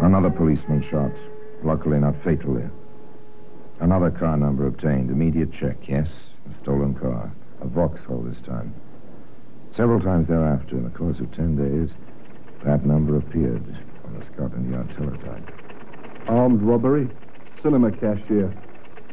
Another 0.00 0.30
policeman 0.30 0.82
shot, 0.82 1.12
luckily 1.62 1.98
not 1.98 2.14
fatally. 2.24 2.64
Another 3.80 4.10
car 4.10 4.38
number 4.38 4.66
obtained. 4.66 5.10
Immediate 5.10 5.52
check, 5.52 5.76
yes. 5.86 6.08
A 6.48 6.52
stolen 6.52 6.94
car. 6.94 7.32
A 7.60 7.66
Vauxhall 7.66 8.22
this 8.22 8.38
time. 8.46 8.74
Several 9.74 10.00
times 10.00 10.28
thereafter, 10.28 10.76
in 10.76 10.84
the 10.84 10.90
course 10.90 11.18
of 11.18 11.32
ten 11.32 11.56
days, 11.56 11.90
that 12.64 12.84
number 12.86 13.16
appeared 13.16 13.64
on 14.04 14.18
the 14.18 14.24
Scotland 14.24 14.70
Yard 14.70 14.88
teletype. 14.96 15.50
Armed 16.28 16.62
robbery. 16.62 17.08
Cinema 17.62 17.90
cashier. 17.90 18.52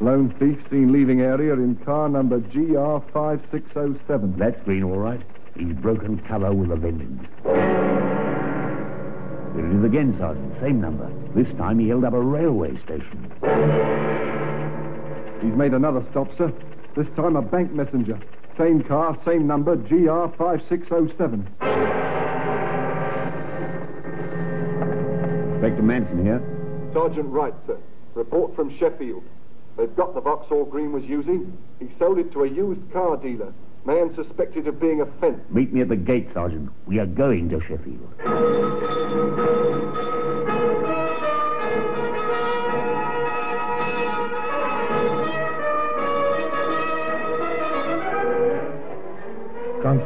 Lone 0.00 0.34
thief 0.38 0.58
seen 0.70 0.92
leaving 0.92 1.20
area 1.20 1.54
in 1.54 1.76
car 1.84 2.08
number 2.08 2.38
GR 2.38 2.98
5607. 3.12 4.36
That's 4.38 4.60
Green, 4.64 4.82
all 4.82 4.96
right. 4.96 5.20
He's 5.56 5.74
broken 5.74 6.18
cover 6.26 6.52
with 6.52 6.70
a 6.70 6.76
vengeance. 6.76 7.26
Here 9.54 9.66
it 9.66 9.78
is 9.78 9.84
again, 9.84 10.16
Sergeant. 10.18 10.60
Same 10.60 10.80
number. 10.80 11.10
This 11.34 11.52
time 11.56 11.78
he 11.78 11.88
held 11.88 12.04
up 12.04 12.14
a 12.14 12.20
railway 12.20 12.76
station. 12.82 13.30
He's 15.42 15.54
made 15.54 15.74
another 15.74 16.04
stop, 16.10 16.28
sir. 16.38 16.52
This 16.94 17.06
time 17.16 17.36
a 17.36 17.42
bank 17.42 17.72
messenger. 17.72 18.18
Same 18.58 18.82
car, 18.82 19.18
same 19.24 19.46
number, 19.46 19.76
GR 19.76 20.26
5607. 20.36 21.46
Inspector 25.54 25.82
Manson 25.82 26.24
here. 26.24 26.42
Sergeant 26.92 27.28
Wright, 27.28 27.54
sir. 27.66 27.78
Report 28.14 28.54
from 28.54 28.76
Sheffield. 28.78 29.22
They've 29.78 29.94
got 29.96 30.14
the 30.14 30.20
Vauxhall 30.20 30.66
Green 30.66 30.92
was 30.92 31.04
using. 31.04 31.56
He 31.80 31.88
sold 31.98 32.18
it 32.18 32.30
to 32.32 32.44
a 32.44 32.48
used 32.48 32.92
car 32.92 33.16
dealer. 33.16 33.54
Man 33.86 34.14
suspected 34.14 34.66
of 34.66 34.78
being 34.78 35.00
a 35.00 35.06
fence. 35.18 35.40
Meet 35.50 35.72
me 35.72 35.80
at 35.80 35.88
the 35.88 35.96
gate, 35.96 36.28
Sergeant. 36.34 36.70
We 36.86 36.98
are 36.98 37.06
going 37.06 37.48
to 37.48 37.60
Sheffield. 37.60 39.11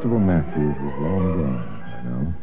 Constable 0.06 0.24
Matthews 0.24 0.76
is 0.76 0.98
long 1.00 1.42
gone, 1.42 1.82
I 1.84 2.02
know. 2.04 2.34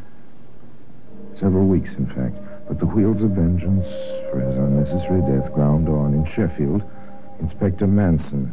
Several 1.40 1.66
weeks, 1.66 1.94
in 1.94 2.04
fact. 2.04 2.36
But 2.68 2.78
the 2.78 2.84
wheels 2.84 3.22
of 3.22 3.30
vengeance 3.30 3.86
for 4.30 4.38
his 4.38 4.54
unnecessary 4.54 5.22
death 5.22 5.50
ground 5.54 5.88
on 5.88 6.12
in 6.12 6.26
Sheffield. 6.26 6.82
Inspector 7.40 7.86
Manson 7.86 8.52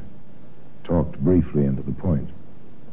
talked 0.86 1.20
briefly 1.20 1.66
and 1.66 1.76
to 1.76 1.84
the 1.84 1.92
point. 1.92 2.30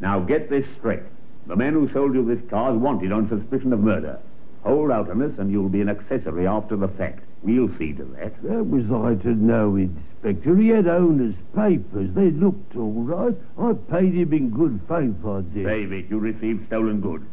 Now 0.01 0.19
get 0.19 0.51
this 0.51 0.67
straight. 0.77 1.05
The 1.47 1.55
man 1.55 1.75
who 1.75 1.89
sold 1.93 2.15
you 2.15 2.25
this 2.25 2.51
car 2.51 2.73
is 2.73 2.79
wanted 2.79 3.13
on 3.13 3.29
suspicion 3.29 3.73
of 3.73 3.79
murder. 3.79 4.19
Hold 4.65 4.91
out 4.91 5.09
on 5.11 5.23
us 5.23 5.39
and 5.39 5.53
you'll 5.53 5.69
be 5.69 5.83
an 5.83 5.89
accessory 5.89 6.49
after 6.49 6.75
the 6.75 6.89
fact. 6.89 7.23
We'll 7.43 7.71
see 7.79 7.93
to 7.95 8.05
that. 8.17 8.43
That 8.43 8.65
was 8.65 8.85
I 8.91 9.21
to 9.23 9.35
know, 9.35 9.77
Inspector. 9.77 10.57
He 10.57 10.69
had 10.69 10.89
owner's 10.89 11.35
papers. 11.55 12.11
They 12.15 12.31
looked 12.31 12.77
all 12.77 13.03
right. 13.03 13.37
I 13.59 13.75
paid 13.91 14.15
him 14.15 14.33
in 14.33 14.51
good 14.51 14.81
faith, 14.89 15.15
I 15.25 15.43
did. 15.55 15.67
David, 15.67 16.11
you 16.11 16.19
received 16.19 16.67
stolen 16.67 17.01
goods. 17.01 17.25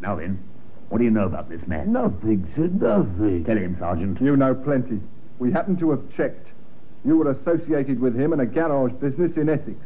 Now 0.00 0.16
then, 0.16 0.42
what 0.88 0.98
do 0.98 1.04
you 1.04 1.10
know 1.10 1.26
about 1.26 1.50
this 1.50 1.66
man? 1.66 1.92
Nothing, 1.92 2.50
sir, 2.56 2.68
nothing. 2.68 3.44
Tell 3.44 3.56
him, 3.56 3.76
Sergeant. 3.78 4.20
You 4.20 4.36
know 4.36 4.54
plenty. 4.54 5.00
We 5.38 5.52
happen 5.52 5.76
to 5.78 5.90
have 5.90 6.10
checked. 6.16 6.48
You 7.04 7.18
were 7.18 7.30
associated 7.30 8.00
with 8.00 8.18
him 8.18 8.32
in 8.32 8.40
a 8.40 8.46
garage 8.46 8.92
business 8.92 9.36
in 9.36 9.48
Essex. 9.48 9.76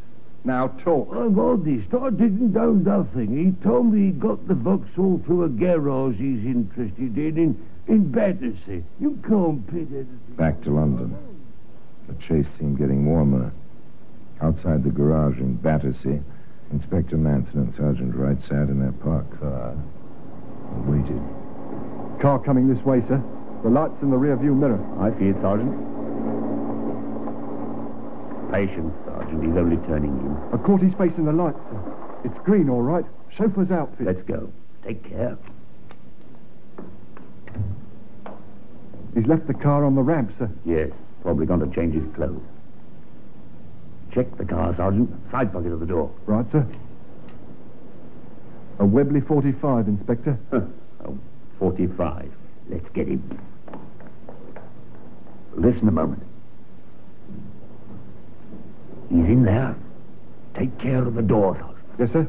Now 0.45 0.69
talk. 0.69 1.09
I'm 1.13 1.39
honest. 1.39 1.93
I 1.95 2.11
didn't 2.11 2.53
know 2.53 2.73
nothing. 2.73 3.37
He 3.37 3.53
told 3.67 3.93
me 3.93 4.07
he 4.07 4.11
got 4.11 4.47
the 4.47 4.55
Vauxhall 4.55 5.21
through 5.25 5.45
a 5.45 5.49
garage 5.49 6.17
he's 6.17 6.45
interested 6.45 7.17
in 7.17 7.39
in, 7.39 7.67
in 7.87 8.11
Battersea. 8.11 8.83
You 9.01 9.19
can't 9.27 9.67
pit 9.67 9.89
anything. 9.91 10.21
Back 10.37 10.61
to 10.63 10.71
London. 10.71 11.17
The 12.09 12.15
chase 12.15 12.49
seemed 12.49 12.79
getting 12.79 13.07
warmer. 13.07 13.53
Outside 14.41 14.85
the 14.85 14.91
garage 14.91 15.39
in 15.39 15.55
Battersea, 15.55 16.21
Inspector 16.73 17.17
Manson 17.17 17.61
and 17.61 17.75
Sergeant 17.75 18.15
Wright 18.15 18.41
sat 18.43 18.69
in 18.69 18.81
their 18.81 18.93
parked 18.93 19.39
car 19.41 19.71
and 19.71 20.89
waited. 20.89 22.21
Car 22.21 22.39
coming 22.39 22.73
this 22.73 22.85
way, 22.85 23.01
sir. 23.07 23.23
The 23.63 23.71
light's 23.71 24.03
in 24.03 24.11
the 24.11 24.17
rear 24.17 24.37
view 24.37 24.55
mirror. 24.55 24.81
I 25.01 25.11
see 25.19 25.27
it, 25.29 25.37
Sergeant. 25.41 25.73
Patience, 28.53 28.95
Sergeant. 29.07 29.45
He's 29.45 29.57
only 29.57 29.77
turning 29.87 30.11
in. 30.11 30.37
I 30.53 30.63
caught 30.65 30.81
his 30.81 30.95
face 30.95 31.17
in 31.17 31.25
the 31.25 31.33
light, 31.33 31.57
sir. 31.71 31.95
It's 32.25 32.39
green, 32.45 32.69
all 32.69 32.83
right. 32.83 33.05
Chauffeur's 33.37 33.71
outfit. 33.71 34.07
Let's 34.07 34.23
go. 34.23 34.51
Take 34.85 35.03
care. 35.09 35.39
He's 39.15 39.27
left 39.27 39.47
the 39.47 39.55
car 39.55 39.85
on 39.85 39.95
the 39.95 40.03
ramp, 40.03 40.33
sir. 40.39 40.51
Yes, 40.65 40.91
probably 41.23 41.47
gone 41.47 41.61
to 41.61 41.75
change 41.75 41.95
his 41.95 42.05
clothes. 42.15 42.43
Check 44.13 44.37
the 44.37 44.45
car, 44.45 44.75
Sergeant. 44.77 45.11
Side 45.31 45.53
pocket 45.53 45.73
of 45.73 45.81
the 45.81 45.87
door. 45.87 46.11
Right, 46.27 46.49
sir. 46.51 46.67
A 48.79 48.85
Webley 48.85 49.21
45, 49.21 49.89
Inspector. 49.89 50.39
oh, 50.53 51.19
45. 51.59 52.33
Let's 52.69 52.89
get 52.91 53.07
him. 53.09 53.39
Listen 55.55 55.87
a 55.89 55.93
moment. 55.93 56.23
He's 59.11 59.27
in 59.27 59.45
there. 59.45 59.77
Take 60.55 60.77
care 60.79 61.05
of 61.05 61.15
the 61.15 61.23
door, 61.23 61.55
Sergeant. 61.57 61.79
Yes, 61.99 62.13
sir. 62.13 62.23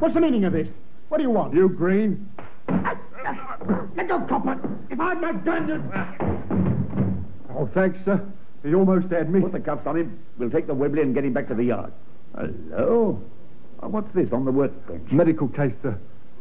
What's 0.00 0.14
the 0.14 0.20
meaning 0.20 0.44
of 0.44 0.52
this? 0.52 0.68
What 1.08 1.18
do 1.18 1.22
you 1.22 1.30
want? 1.30 1.54
You, 1.54 1.68
Green. 1.68 2.28
Uh, 2.68 2.95
Let 3.96 4.08
go, 4.08 4.20
copper. 4.20 4.60
If 4.90 5.00
I'd 5.00 5.20
not 5.20 5.44
done 5.44 5.70
it... 5.70 5.80
Oh, 7.56 7.66
thanks, 7.72 7.98
sir. 8.04 8.20
He 8.62 8.74
almost 8.74 9.10
had 9.10 9.30
me. 9.30 9.40
Put 9.40 9.52
the 9.52 9.60
cuffs 9.60 9.86
on 9.86 9.96
him. 9.96 10.18
We'll 10.36 10.50
take 10.50 10.66
the 10.66 10.74
Webley 10.74 11.02
and 11.02 11.14
get 11.14 11.24
him 11.24 11.32
back 11.32 11.48
to 11.48 11.54
the 11.54 11.64
yard. 11.64 11.92
Hello? 12.34 13.22
Uh, 13.82 13.88
what's 13.88 14.12
this 14.14 14.32
on 14.32 14.44
the 14.44 14.52
workbench? 14.52 15.10
Medical 15.10 15.48
case, 15.48 15.74
sir. 15.82 15.98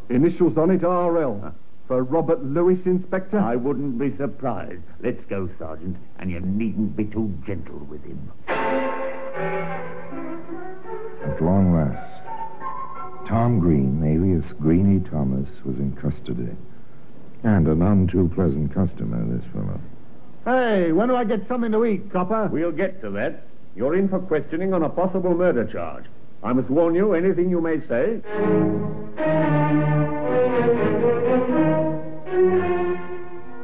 Initials 0.10 0.58
on 0.58 0.72
it, 0.72 0.84
RL. 0.84 1.54
For 1.88 2.04
Robert 2.04 2.44
Lewis, 2.44 2.80
Inspector? 2.86 3.38
I 3.38 3.56
wouldn't 3.56 3.98
be 3.98 4.12
surprised. 4.18 4.82
Let's 5.02 5.24
go, 5.26 5.50
Sergeant, 5.60 5.98
and 6.20 6.32
you 6.32 6.40
needn't 6.42 6.96
be 6.96 7.06
too 7.06 7.34
gentle 7.46 7.78
with 7.90 8.04
him. 8.04 8.32
At 11.24 11.42
long 11.42 11.74
last, 11.74 12.22
Tom 13.28 13.60
Green, 13.60 14.04
alias 14.04 14.52
Greeny 14.54 15.00
Thomas, 15.00 15.64
was 15.64 15.78
in 15.78 15.96
custody. 15.96 16.50
And 17.46 17.68
a 17.68 17.76
none 17.76 18.08
too 18.08 18.28
pleasant 18.34 18.74
customer, 18.74 19.24
this 19.24 19.46
fellow. 19.54 19.80
Hey, 20.46 20.92
when 20.92 21.10
do 21.10 21.16
I 21.16 21.24
get 21.24 21.48
something 21.48 21.72
to 21.74 21.86
eat, 21.86 22.12
copper? 22.12 22.50
We'll 22.52 22.72
get 22.72 23.02
to 23.02 23.12
that. 23.12 23.44
You're 23.76 23.96
in 23.96 24.10
for 24.10 24.18
questioning 24.18 24.74
on 24.74 24.82
a 24.82 24.90
possible 24.90 25.36
murder 25.36 25.64
charge. 25.64 26.06
I 26.44 26.54
must 26.54 26.72
warn 26.72 26.96
you, 26.96 27.14
anything 27.14 27.52
you 27.52 27.62
may 27.62 27.82
say. 27.82 28.20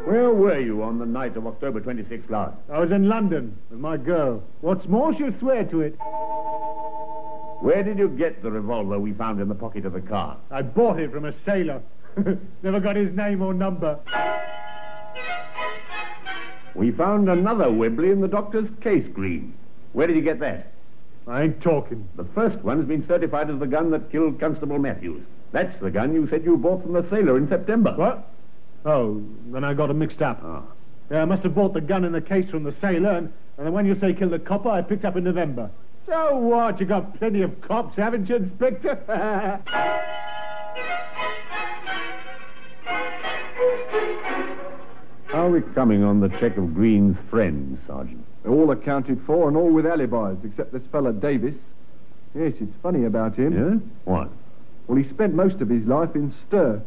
Where 0.05 0.31
were 0.31 0.59
you 0.59 0.83
on 0.83 0.99
the 0.99 1.05
night 1.07 1.35
of 1.35 1.47
October 1.47 1.81
26th 1.81 2.29
last? 2.29 2.57
I 2.71 2.77
was 2.77 2.91
in 2.91 3.09
London 3.09 3.57
with 3.71 3.79
my 3.79 3.97
girl. 3.97 4.43
What's 4.59 4.87
more, 4.87 5.15
she'll 5.15 5.35
swear 5.39 5.63
to 5.65 5.81
it. 5.81 5.95
Where 7.61 7.81
did 7.81 7.97
you 7.97 8.09
get 8.09 8.43
the 8.43 8.51
revolver 8.51 8.99
we 8.99 9.13
found 9.13 9.41
in 9.41 9.47
the 9.47 9.55
pocket 9.55 9.87
of 9.87 9.93
the 9.93 10.01
car? 10.01 10.37
I 10.51 10.61
bought 10.61 10.99
it 10.99 11.11
from 11.11 11.25
a 11.25 11.33
sailor. 11.45 11.81
Never 12.63 12.79
got 12.79 12.95
his 12.95 13.15
name 13.15 13.41
or 13.41 13.53
number. 13.53 13.99
We 16.73 16.91
found 16.91 17.29
another 17.29 17.71
Webley 17.71 18.11
in 18.11 18.21
the 18.21 18.27
doctor's 18.27 18.69
case, 18.81 19.05
Green. 19.13 19.53
Where 19.93 20.07
did 20.07 20.15
you 20.15 20.21
get 20.21 20.39
that? 20.39 20.71
I 21.27 21.43
ain't 21.43 21.61
talking. 21.61 22.07
The 22.15 22.23
first 22.23 22.57
one's 22.63 22.87
been 22.87 23.05
certified 23.07 23.49
as 23.49 23.59
the 23.59 23.67
gun 23.67 23.91
that 23.91 24.11
killed 24.11 24.39
Constable 24.39 24.79
Matthews. 24.79 25.23
That's 25.51 25.79
the 25.81 25.91
gun 25.91 26.13
you 26.13 26.27
said 26.27 26.45
you 26.45 26.57
bought 26.57 26.81
from 26.81 26.93
the 26.93 27.07
sailor 27.09 27.37
in 27.37 27.47
September. 27.47 27.93
What? 27.95 28.27
Oh, 28.85 29.21
then 29.51 29.63
I 29.63 29.73
got 29.73 29.87
them 29.87 29.99
mixed 29.99 30.21
up. 30.21 30.39
Ah. 30.43 30.63
Yeah, 31.11 31.21
I 31.21 31.25
must 31.25 31.43
have 31.43 31.53
bought 31.53 31.73
the 31.73 31.81
gun 31.81 32.05
in 32.05 32.13
the 32.13 32.21
case 32.21 32.49
from 32.49 32.63
the 32.63 32.73
sailor, 32.79 33.11
and, 33.11 33.33
and 33.57 33.67
the 33.67 33.71
one 33.71 33.85
you 33.85 33.99
say 33.99 34.13
killed 34.13 34.31
the 34.31 34.39
copper 34.39 34.69
I 34.69 34.81
picked 34.81 35.05
up 35.05 35.17
in 35.17 35.25
November. 35.25 35.69
So 36.07 36.37
what? 36.37 36.79
You 36.79 36.85
got 36.85 37.19
plenty 37.19 37.41
of 37.41 37.61
cops, 37.61 37.97
haven't 37.97 38.29
you, 38.29 38.37
Inspector? 38.37 40.21
How 45.31 45.47
are 45.47 45.51
we 45.51 45.61
coming 45.61 46.03
on 46.03 46.19
the 46.19 46.27
check 46.27 46.57
of 46.57 46.73
Green's 46.73 47.17
friends, 47.29 47.79
Sergeant? 47.87 48.25
They're 48.43 48.51
all 48.51 48.69
accounted 48.71 49.21
for 49.25 49.47
and 49.47 49.55
all 49.55 49.71
with 49.71 49.85
alibis, 49.85 50.37
except 50.43 50.73
this 50.73 50.81
fella 50.91 51.13
Davis. 51.13 51.55
Yes, 52.35 52.51
it's 52.59 52.75
funny 52.83 53.05
about 53.05 53.35
him. 53.35 53.53
Yeah? 53.53 54.11
What? 54.11 54.29
Well, 54.87 54.97
he 54.97 55.07
spent 55.07 55.33
most 55.33 55.61
of 55.61 55.69
his 55.69 55.85
life 55.85 56.15
in 56.15 56.33
stir. 56.45 56.81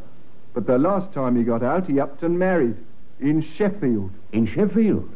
But 0.53 0.67
the 0.67 0.77
last 0.77 1.15
time 1.15 1.37
he 1.37 1.43
got 1.43 1.63
out, 1.63 1.87
he 1.87 1.99
upped 1.99 2.23
and 2.23 2.39
married. 2.39 2.77
In 3.19 3.41
Sheffield. 3.41 4.11
In 4.33 4.47
Sheffield? 4.47 5.11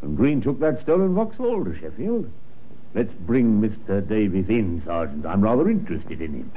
And 0.00 0.16
Green 0.16 0.40
took 0.40 0.58
that 0.60 0.80
stolen 0.80 1.14
Vauxhall 1.14 1.66
to 1.66 1.78
Sheffield? 1.78 2.30
Let's 2.94 3.12
bring 3.12 3.60
Mr. 3.60 4.06
Davis 4.06 4.48
in, 4.48 4.82
Sergeant. 4.86 5.26
I'm 5.26 5.42
rather 5.42 5.68
interested 5.68 6.22
in 6.22 6.32
him. 6.32 6.52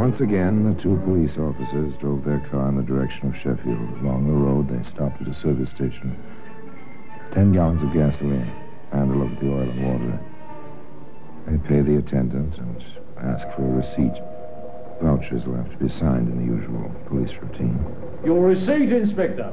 Once 0.00 0.22
again, 0.22 0.64
the 0.64 0.82
two 0.82 0.96
police 1.04 1.36
officers 1.36 1.92
drove 2.00 2.24
their 2.24 2.40
car 2.50 2.70
in 2.70 2.76
the 2.76 2.82
direction 2.82 3.28
of 3.28 3.36
Sheffield. 3.36 4.00
Along 4.00 4.26
the 4.26 4.32
road, 4.32 4.66
they 4.66 4.82
stopped 4.88 5.20
at 5.20 5.28
a 5.28 5.34
service 5.34 5.68
station. 5.68 6.16
Ten 7.34 7.52
gallons 7.52 7.82
of 7.82 7.92
gasoline 7.92 8.50
and 8.92 9.12
a 9.12 9.14
look 9.14 9.30
at 9.30 9.40
the 9.40 9.52
oil 9.52 9.68
and 9.68 9.84
water. 9.84 10.20
They 11.46 11.58
pay 11.68 11.82
the 11.82 11.98
attendant 11.98 12.56
and 12.56 12.82
ask 13.18 13.46
for 13.54 13.60
a 13.60 13.76
receipt. 13.76 14.16
Vouchers 15.02 15.44
will 15.44 15.56
have 15.56 15.70
to 15.70 15.76
be 15.76 15.90
signed 15.90 16.32
in 16.32 16.38
the 16.38 16.50
usual 16.50 16.90
police 17.06 17.34
routine. 17.42 17.84
Your 18.24 18.40
receipt, 18.40 18.90
Inspector. 18.90 19.52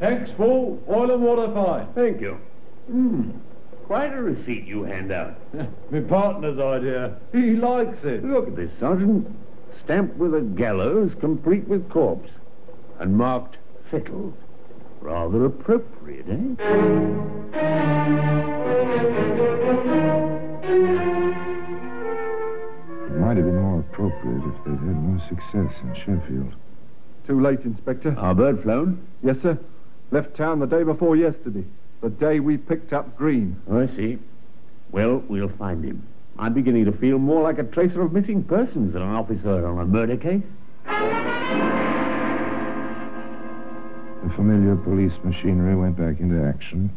Tanks 0.00 0.32
full, 0.36 0.82
oil 0.88 1.12
and 1.12 1.22
water 1.22 1.54
fine. 1.54 1.86
Thank 1.94 2.20
you. 2.20 2.36
Hmm. 2.90 3.30
Quite 3.86 4.12
a 4.12 4.20
receipt 4.20 4.66
you 4.66 4.82
hand 4.82 5.12
out. 5.12 5.38
My 5.92 6.00
partner's 6.00 6.58
idea. 6.58 7.16
He 7.30 7.54
likes 7.54 8.02
it. 8.02 8.24
Look 8.24 8.48
at 8.48 8.56
this, 8.56 8.72
Sergeant. 8.80 9.24
Stamped 9.88 10.18
with 10.18 10.34
a 10.34 10.42
gallows, 10.42 11.12
complete 11.18 11.66
with 11.66 11.88
corpse. 11.88 12.28
And 12.98 13.16
marked 13.16 13.56
settled. 13.90 14.34
Rather 15.00 15.46
appropriate, 15.46 16.26
eh? 16.28 16.34
It 23.06 23.12
might 23.16 23.38
have 23.38 23.46
been 23.46 23.62
more 23.62 23.80
appropriate 23.80 24.42
if 24.44 24.64
they'd 24.66 24.72
had 24.72 25.02
more 25.02 25.20
success 25.20 25.80
in 25.82 25.94
Sheffield. 25.94 26.54
Too 27.26 27.40
late, 27.40 27.60
Inspector. 27.60 28.14
Our 28.18 28.34
bird 28.34 28.62
flown? 28.62 29.06
Yes, 29.22 29.40
sir. 29.40 29.58
Left 30.10 30.36
town 30.36 30.58
the 30.58 30.66
day 30.66 30.82
before 30.82 31.16
yesterday. 31.16 31.64
The 32.02 32.10
day 32.10 32.40
we 32.40 32.58
picked 32.58 32.92
up 32.92 33.16
Green. 33.16 33.58
I 33.72 33.86
see. 33.96 34.18
Well, 34.92 35.24
we'll 35.28 35.48
find 35.48 35.82
him. 35.82 36.06
I'm 36.38 36.54
beginning 36.54 36.84
to 36.84 36.92
feel 36.92 37.18
more 37.18 37.42
like 37.42 37.58
a 37.58 37.64
tracer 37.64 38.00
of 38.00 38.12
missing 38.12 38.44
persons 38.44 38.92
than 38.92 39.02
an 39.02 39.08
officer 39.08 39.66
on 39.66 39.80
a 39.80 39.84
murder 39.84 40.16
case. 40.16 40.44
The 44.22 44.30
familiar 44.34 44.76
police 44.76 45.14
machinery 45.24 45.74
went 45.74 45.96
back 45.96 46.20
into 46.20 46.40
action. 46.40 46.90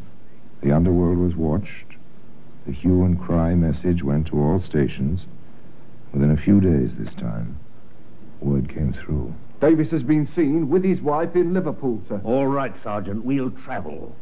The 0.62 0.72
underworld 0.72 1.18
was 1.18 1.36
watched. 1.36 1.86
The 2.68 2.72
hue 2.72 3.04
and 3.04 3.20
cry 3.20 3.56
message 3.56 4.04
went 4.04 4.28
to 4.28 4.40
all 4.40 4.62
stations. 4.62 5.26
Within 6.14 6.30
a 6.30 6.38
few 6.38 6.62
days 6.62 6.92
this 6.96 7.14
time, 7.16 7.58
word 8.42 8.70
came 8.70 8.94
through. 8.94 9.34
Davis 9.60 9.90
has 9.90 10.04
been 10.04 10.28
seen 10.28 10.70
with 10.70 10.84
his 10.84 11.02
wife 11.02 11.36
in 11.36 11.54
Liverpool, 11.54 12.00
sir. 12.08 12.22
All 12.24 12.46
right, 12.46 12.74
Sergeant, 12.84 13.26
we'll 13.26 13.50
travel. 13.50 14.16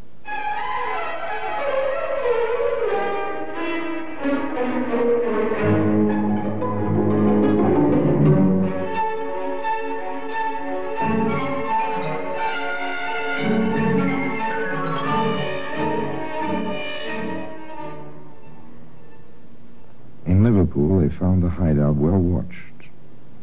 Found 21.20 21.44
the 21.44 21.50
hideout 21.50 21.96
well 21.96 22.18
watched. 22.18 22.56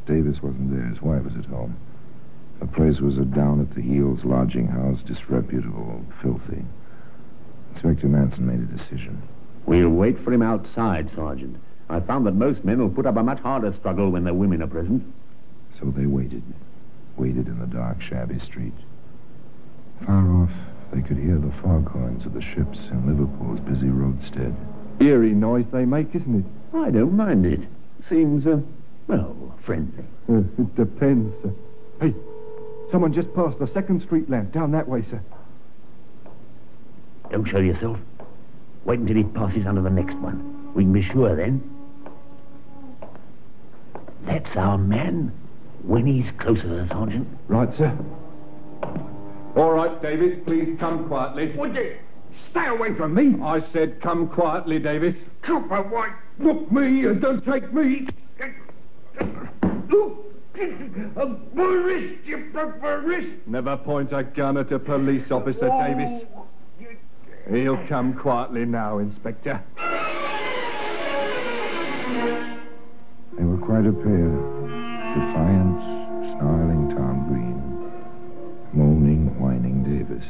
Davis 0.07 0.43
wasn't 0.43 0.75
there. 0.75 0.87
His 0.87 1.03
wife 1.03 1.25
was 1.25 1.37
at 1.37 1.45
home. 1.45 1.77
The 2.61 2.67
place 2.67 3.01
was 3.01 3.19
a 3.19 3.25
down-at-the-heels 3.25 4.25
lodging 4.25 4.67
house, 4.67 5.03
disreputable, 5.03 6.03
filthy. 6.23 6.65
Inspector 7.73 8.07
Manson 8.07 8.47
made 8.47 8.61
a 8.61 8.77
decision. 8.77 9.21
We'll 9.67 9.91
wait 9.91 10.19
for 10.21 10.33
him 10.33 10.43
outside, 10.43 11.11
Sergeant. 11.15 11.57
I 11.91 12.01
found 12.01 12.27
that 12.27 12.35
most 12.35 12.65
men 12.65 12.79
will 12.79 12.89
put 12.89 13.07
up 13.07 13.17
a 13.17 13.23
much 13.23 13.41
harder 13.41 13.73
struggle 13.75 14.11
when 14.11 14.25
their 14.25 14.35
women 14.35 14.63
are 14.63 14.67
present. 14.67 15.05
So 15.79 15.87
they 15.91 16.07
waited. 16.07 16.43
Waited 17.17 17.47
in 17.47 17.59
the 17.59 17.67
dark, 17.67 18.01
shabby 18.01 18.39
street. 18.39 18.73
Far 20.07 20.43
off, 20.43 20.51
they 20.93 21.03
could 21.03 21.19
hear 21.19 21.39
the 21.39 21.53
foghorns 21.63 22.27
of 22.27 22.33
the 22.33 22.41
ships 22.41 22.89
in 22.89 23.07
Liverpool's 23.07 23.61
busy 23.61 23.89
roadstead. 23.89 24.55
Eerie 25.01 25.33
noise 25.33 25.67
they 25.73 25.85
make, 25.85 26.15
isn't 26.15 26.41
it? 26.41 26.77
I 26.77 26.91
don't 26.91 27.17
mind 27.17 27.47
it. 27.47 27.61
Seems, 28.09 28.47
uh, 28.47 28.61
well, 29.09 29.55
friendly. 29.65 30.05
Uh, 30.29 30.39
it 30.59 30.77
depends, 30.77 31.35
sir. 31.43 31.53
Hey, 32.01 32.15
someone 32.91 33.13
just 33.13 33.33
passed 33.35 33.59
the 33.59 33.67
second 33.69 34.03
street 34.03 34.31
lamp 34.31 34.53
down 34.53 34.73
that 34.73 34.89
way, 34.89 35.03
sir. 35.11 35.21
Don't 37.31 37.47
show 37.47 37.59
yourself. 37.59 37.99
Wait 38.85 39.01
until 39.01 39.17
he 39.17 39.25
passes 39.25 39.67
under 39.67 39.83
the 39.83 39.91
next 39.91 40.15
one. 40.17 40.73
We 40.75 40.85
can 40.85 40.93
be 40.93 41.03
sure 41.03 41.35
then. 41.35 41.63
That's 44.25 44.57
our 44.57 44.79
man. 44.79 45.33
When 45.83 46.07
he's 46.07 46.31
closer, 46.39 46.87
Sergeant. 46.91 47.29
Right, 47.49 47.73
sir. 47.77 47.97
All 49.57 49.73
right, 49.73 50.01
Davis, 50.03 50.39
please 50.45 50.77
come 50.79 51.09
quietly. 51.09 51.53
Would 51.57 51.75
you 51.75 51.97
stay 52.51 52.67
away 52.67 52.95
from 52.95 53.15
me? 53.15 53.37
I 53.43 53.63
said 53.73 54.01
come 54.01 54.29
quietly, 54.29 54.79
Davis. 54.79 55.15
Copper 55.43 55.83
White, 55.83 56.13
look 56.39 56.71
me 56.73 57.05
and 57.07 57.21
don't 57.21 57.45
take 57.45 57.73
me. 57.73 58.07
Look, 59.89 60.25
my 61.55 61.63
wrist, 61.65 62.25
you 62.25 62.49
broke 62.53 62.81
my 62.81 62.93
wrist. 62.93 63.29
Never 63.47 63.77
point 63.77 64.13
a 64.13 64.23
gun 64.25 64.57
at 64.57 64.73
a 64.73 64.79
police 64.79 65.31
officer, 65.31 65.71
oh. 65.71 65.87
Davis. 65.87 66.27
He'll 67.51 67.87
come 67.89 68.15
quietly 68.15 68.65
now, 68.65 68.99
Inspector. 68.99 69.63
They 73.39 73.45
were 73.45 73.59
quite 73.59 73.87
a 73.87 73.93
pair. 73.93 74.31
Defiant, 75.15 75.83
snarling 76.41 76.91
Tom 76.97 77.27
Green. 77.29 77.63
Moaning, 78.73 79.39
whining 79.39 79.85
Davis. 79.85 80.25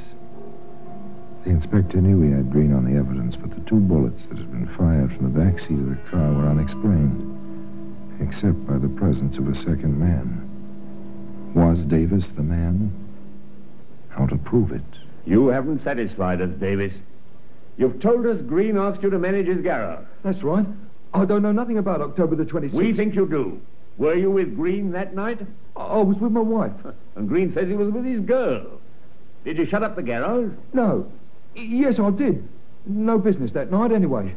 The 1.47 1.53
inspector 1.53 2.01
knew 2.01 2.23
he 2.23 2.33
had 2.33 2.51
Green 2.51 2.73
on 2.73 2.85
the 2.85 2.99
evidence, 2.99 3.37
but 3.37 3.51
the 3.51 3.61
two 3.71 3.79
bullets 3.79 4.21
that 4.25 4.37
had 4.37 4.51
been 4.51 4.67
fired 4.77 5.15
from 5.15 5.33
the 5.33 5.39
back 5.39 5.61
seat 5.61 5.79
of 5.79 5.91
the 5.91 6.11
car 6.11 6.33
were 6.33 6.49
unexplained, 6.49 7.23
except 8.21 8.67
by 8.67 8.79
the 8.79 8.89
presence 8.89 9.39
of 9.39 9.47
a 9.47 9.55
second 9.55 9.97
man. 9.97 10.43
Was 11.55 11.79
Davis 11.83 12.27
the 12.35 12.43
man? 12.43 12.91
How 14.09 14.27
to 14.27 14.37
prove 14.37 14.73
it? 14.73 14.83
You 15.25 15.47
haven't 15.47 15.85
satisfied 15.85 16.41
us, 16.41 16.53
Davis. 16.55 16.93
You've 17.77 18.01
told 18.01 18.27
us 18.27 18.43
Green 18.43 18.77
asked 18.77 19.05
you 19.05 19.11
to 19.11 19.19
manage 19.21 19.47
his 19.47 19.63
garage. 19.63 20.05
That's 20.25 20.43
right. 20.43 20.67
I 21.15 21.25
don't 21.27 21.43
know 21.43 21.53
nothing 21.53 21.79
about 21.79 22.01
October 22.01 22.35
the 22.35 22.45
26th. 22.45 22.73
We 22.73 22.93
think 22.93 23.15
you 23.15 23.25
do. 23.25 23.61
Were 23.99 24.17
you 24.17 24.33
with 24.33 24.57
Green 24.57 24.91
that 24.91 25.15
night? 25.15 25.39
I 25.77 25.81
I 25.81 25.99
was 25.99 26.17
with 26.17 26.33
my 26.33 26.41
wife. 26.41 26.73
And 27.15 27.29
Green 27.29 27.55
says 27.55 27.69
he 27.69 27.77
was 27.77 27.93
with 27.93 28.05
his 28.05 28.19
girl. 28.23 28.81
Did 29.45 29.59
you 29.59 29.67
shut 29.67 29.85
up 29.85 29.95
the 29.95 30.03
garage? 30.03 30.51
No. 30.73 31.09
Yes, 31.57 31.99
I 31.99 32.11
did. 32.11 32.47
No 32.87 33.19
business 33.19 33.53
that 33.53 33.71
night, 33.71 33.91
anyway. 33.91 34.35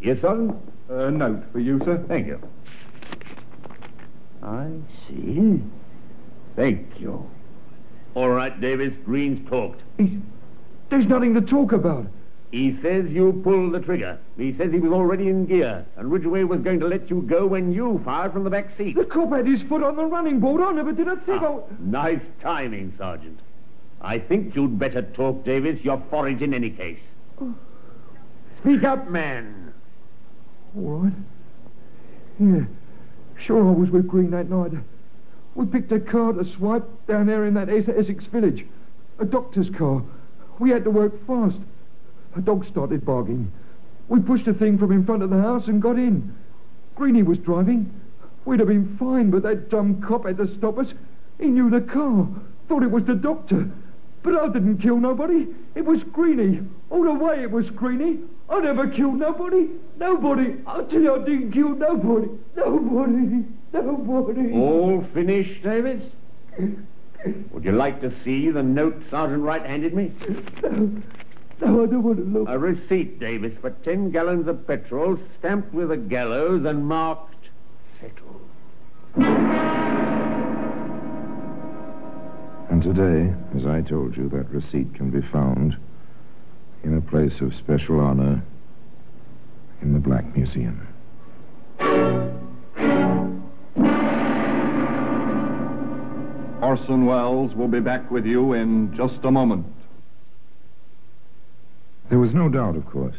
Yes, 0.00 0.20
son? 0.20 0.58
A 0.88 1.10
note 1.10 1.44
for 1.52 1.58
you, 1.58 1.80
sir. 1.84 2.02
Thank 2.08 2.26
you. 2.28 2.40
I 4.42 4.68
see. 5.06 5.62
Thank 6.56 7.00
you. 7.00 7.28
All 8.14 8.30
right, 8.30 8.58
Davis. 8.60 8.92
Green's 9.04 9.48
talked. 9.48 9.80
He's, 9.98 10.10
there's 10.90 11.06
nothing 11.06 11.34
to 11.34 11.40
talk 11.40 11.72
about. 11.72 12.06
He 12.50 12.78
says 12.82 13.10
you 13.10 13.40
pulled 13.44 13.72
the 13.72 13.80
trigger. 13.80 14.18
He 14.36 14.54
says 14.58 14.70
he 14.72 14.78
was 14.78 14.92
already 14.92 15.28
in 15.28 15.46
gear, 15.46 15.86
and 15.96 16.12
Ridgeway 16.12 16.44
was 16.44 16.60
going 16.60 16.80
to 16.80 16.86
let 16.86 17.08
you 17.08 17.22
go 17.22 17.46
when 17.46 17.72
you 17.72 18.00
fired 18.04 18.34
from 18.34 18.44
the 18.44 18.50
back 18.50 18.76
seat. 18.76 18.94
The 18.94 19.06
cop 19.06 19.32
had 19.32 19.46
his 19.46 19.62
foot 19.62 19.82
on 19.82 19.96
the 19.96 20.04
running 20.04 20.38
board. 20.38 20.60
I 20.60 20.72
never 20.72 20.92
did 20.92 21.08
a 21.08 21.16
thing. 21.16 21.38
Ah, 21.40 21.60
nice 21.80 22.20
timing, 22.42 22.92
Sergeant. 22.98 23.40
I 24.02 24.18
think 24.18 24.54
you'd 24.56 24.78
better 24.78 25.02
talk, 25.02 25.44
Davis. 25.44 25.80
You're 25.82 26.02
forage 26.10 26.42
in 26.42 26.52
any 26.52 26.70
case. 26.70 26.98
Speak 28.60 28.82
up, 28.84 29.08
man. 29.08 29.72
All 30.76 30.82
right. 30.98 31.12
Yeah. 32.40 32.64
Sure, 33.38 33.68
I 33.68 33.72
was 33.72 33.90
with 33.90 34.08
Green 34.08 34.30
that 34.32 34.50
night. 34.50 34.72
We 35.54 35.66
picked 35.66 35.92
a 35.92 36.00
car 36.00 36.32
to 36.32 36.44
swipe 36.44 36.84
down 37.06 37.26
there 37.26 37.44
in 37.44 37.54
that 37.54 37.68
Es- 37.68 37.88
Essex 37.88 38.24
village. 38.26 38.66
A 39.18 39.24
doctor's 39.24 39.70
car. 39.70 40.02
We 40.58 40.70
had 40.70 40.84
to 40.84 40.90
work 40.90 41.26
fast. 41.26 41.58
A 42.36 42.40
dog 42.40 42.64
started 42.66 43.04
barking. 43.04 43.52
We 44.08 44.20
pushed 44.20 44.46
the 44.46 44.54
thing 44.54 44.78
from 44.78 44.90
in 44.92 45.04
front 45.04 45.22
of 45.22 45.30
the 45.30 45.40
house 45.40 45.68
and 45.68 45.80
got 45.80 45.96
in. 45.96 46.34
Greeny 46.96 47.22
was 47.22 47.38
driving. 47.38 47.92
We'd 48.44 48.58
have 48.60 48.68
been 48.68 48.96
fine, 48.98 49.30
but 49.30 49.42
that 49.42 49.70
dumb 49.70 50.02
cop 50.02 50.26
had 50.26 50.38
to 50.38 50.52
stop 50.56 50.78
us. 50.78 50.88
He 51.38 51.46
knew 51.46 51.70
the 51.70 51.80
car. 51.80 52.26
Thought 52.68 52.82
it 52.82 52.90
was 52.90 53.04
the 53.04 53.14
doctor. 53.14 53.70
But 54.22 54.36
I 54.36 54.48
didn't 54.48 54.78
kill 54.78 54.98
nobody. 54.98 55.48
It 55.74 55.84
was 55.84 56.02
Greeny. 56.04 56.60
All 56.90 57.02
the 57.02 57.12
way 57.12 57.42
it 57.42 57.50
was 57.50 57.70
Greeny. 57.70 58.18
I 58.48 58.60
never 58.60 58.88
killed 58.88 59.18
nobody. 59.18 59.68
Nobody. 59.98 60.56
I 60.66 60.82
tell 60.84 61.00
you 61.00 61.14
I 61.14 61.24
didn't 61.24 61.52
kill 61.52 61.70
nobody. 61.70 62.28
Nobody. 62.56 63.44
Nobody. 63.72 64.52
All 64.52 65.04
finished, 65.12 65.62
Davis? 65.62 66.02
Would 67.52 67.64
you 67.64 67.72
like 67.72 68.00
to 68.00 68.12
see 68.22 68.50
the 68.50 68.62
note 68.62 69.02
Sergeant 69.10 69.42
Wright 69.42 69.64
handed 69.64 69.94
me? 69.94 70.12
No, 71.60 71.84
I 71.84 71.86
don't 71.86 72.02
want 72.02 72.18
to 72.18 72.24
look. 72.24 72.48
A 72.48 72.58
receipt, 72.58 73.20
Davis, 73.20 73.52
for 73.60 73.70
ten 73.70 74.10
gallons 74.10 74.48
of 74.48 74.66
petrol, 74.66 75.18
stamped 75.38 75.72
with 75.72 75.92
a 75.92 75.96
gallows 75.96 76.64
and 76.64 76.84
marked 76.86 77.31
And 82.72 82.82
today, 82.82 83.34
as 83.54 83.66
I 83.66 83.82
told 83.82 84.16
you, 84.16 84.30
that 84.30 84.48
receipt 84.48 84.94
can 84.94 85.10
be 85.10 85.20
found 85.20 85.76
in 86.82 86.96
a 86.96 87.02
place 87.02 87.42
of 87.42 87.54
special 87.54 88.00
honor 88.00 88.42
in 89.82 89.92
the 89.92 89.98
Black 89.98 90.34
Museum. 90.34 90.88
Orson 96.62 97.04
Welles 97.04 97.54
will 97.54 97.68
be 97.68 97.80
back 97.80 98.10
with 98.10 98.24
you 98.24 98.54
in 98.54 98.94
just 98.94 99.22
a 99.22 99.30
moment. 99.30 99.66
There 102.08 102.18
was 102.18 102.32
no 102.32 102.48
doubt, 102.48 102.76
of 102.76 102.86
course. 102.86 103.18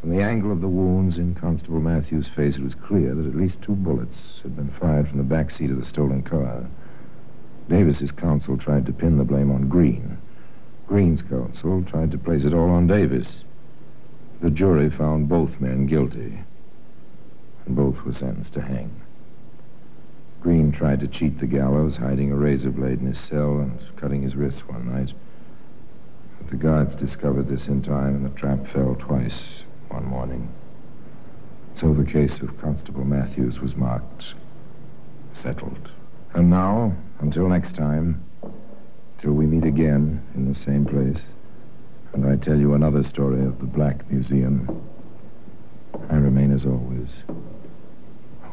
From 0.00 0.08
the 0.08 0.22
angle 0.22 0.50
of 0.50 0.62
the 0.62 0.68
wounds 0.68 1.18
in 1.18 1.34
Constable 1.34 1.80
Matthews' 1.80 2.28
face, 2.28 2.56
it 2.56 2.64
was 2.64 2.74
clear 2.74 3.14
that 3.14 3.26
at 3.26 3.36
least 3.36 3.60
two 3.60 3.74
bullets 3.74 4.40
had 4.42 4.56
been 4.56 4.70
fired 4.80 5.06
from 5.06 5.18
the 5.18 5.24
back 5.24 5.50
seat 5.50 5.70
of 5.70 5.78
the 5.78 5.84
stolen 5.84 6.22
car. 6.22 6.66
Davis's 7.68 8.12
counsel 8.12 8.56
tried 8.56 8.86
to 8.86 8.92
pin 8.92 9.18
the 9.18 9.24
blame 9.24 9.50
on 9.50 9.68
Green. 9.68 10.18
Green's 10.86 11.22
counsel 11.22 11.82
tried 11.82 12.10
to 12.12 12.18
place 12.18 12.44
it 12.44 12.54
all 12.54 12.70
on 12.70 12.86
Davis. 12.86 13.44
The 14.40 14.50
jury 14.50 14.88
found 14.88 15.28
both 15.28 15.60
men 15.60 15.86
guilty, 15.86 16.38
and 17.66 17.76
both 17.76 18.02
were 18.04 18.12
sentenced 18.12 18.54
to 18.54 18.62
hang. 18.62 18.90
Green 20.40 20.72
tried 20.72 21.00
to 21.00 21.08
cheat 21.08 21.40
the 21.40 21.46
gallows, 21.46 21.96
hiding 21.96 22.30
a 22.30 22.36
razor 22.36 22.70
blade 22.70 23.00
in 23.00 23.06
his 23.06 23.18
cell 23.18 23.58
and 23.58 23.78
cutting 23.96 24.22
his 24.22 24.36
wrists 24.36 24.66
one 24.66 24.90
night. 24.90 25.12
But 26.38 26.50
the 26.50 26.56
guards 26.56 26.94
discovered 26.94 27.48
this 27.48 27.66
in 27.66 27.82
time, 27.82 28.14
and 28.14 28.24
the 28.24 28.38
trap 28.38 28.66
fell 28.68 28.94
twice 28.94 29.62
one 29.88 30.06
morning. 30.06 30.48
So 31.74 31.92
the 31.92 32.04
case 32.04 32.40
of 32.40 32.60
Constable 32.60 33.04
Matthews 33.04 33.60
was 33.60 33.76
marked 33.76 34.34
settled. 35.34 35.90
And 36.34 36.50
now, 36.50 36.94
until 37.20 37.48
next 37.48 37.74
time, 37.74 38.24
till 39.20 39.32
we 39.32 39.46
meet 39.46 39.64
again 39.64 40.22
in 40.34 40.52
the 40.52 40.58
same 40.60 40.84
place, 40.84 41.22
and 42.12 42.26
I 42.26 42.36
tell 42.36 42.56
you 42.56 42.74
another 42.74 43.04
story 43.04 43.44
of 43.44 43.58
the 43.58 43.66
Black 43.66 44.10
Museum, 44.10 44.82
I 46.10 46.16
remain 46.16 46.52
as 46.52 46.64
always, 46.64 47.08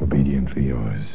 obediently 0.02 0.66
yours. 0.66 1.06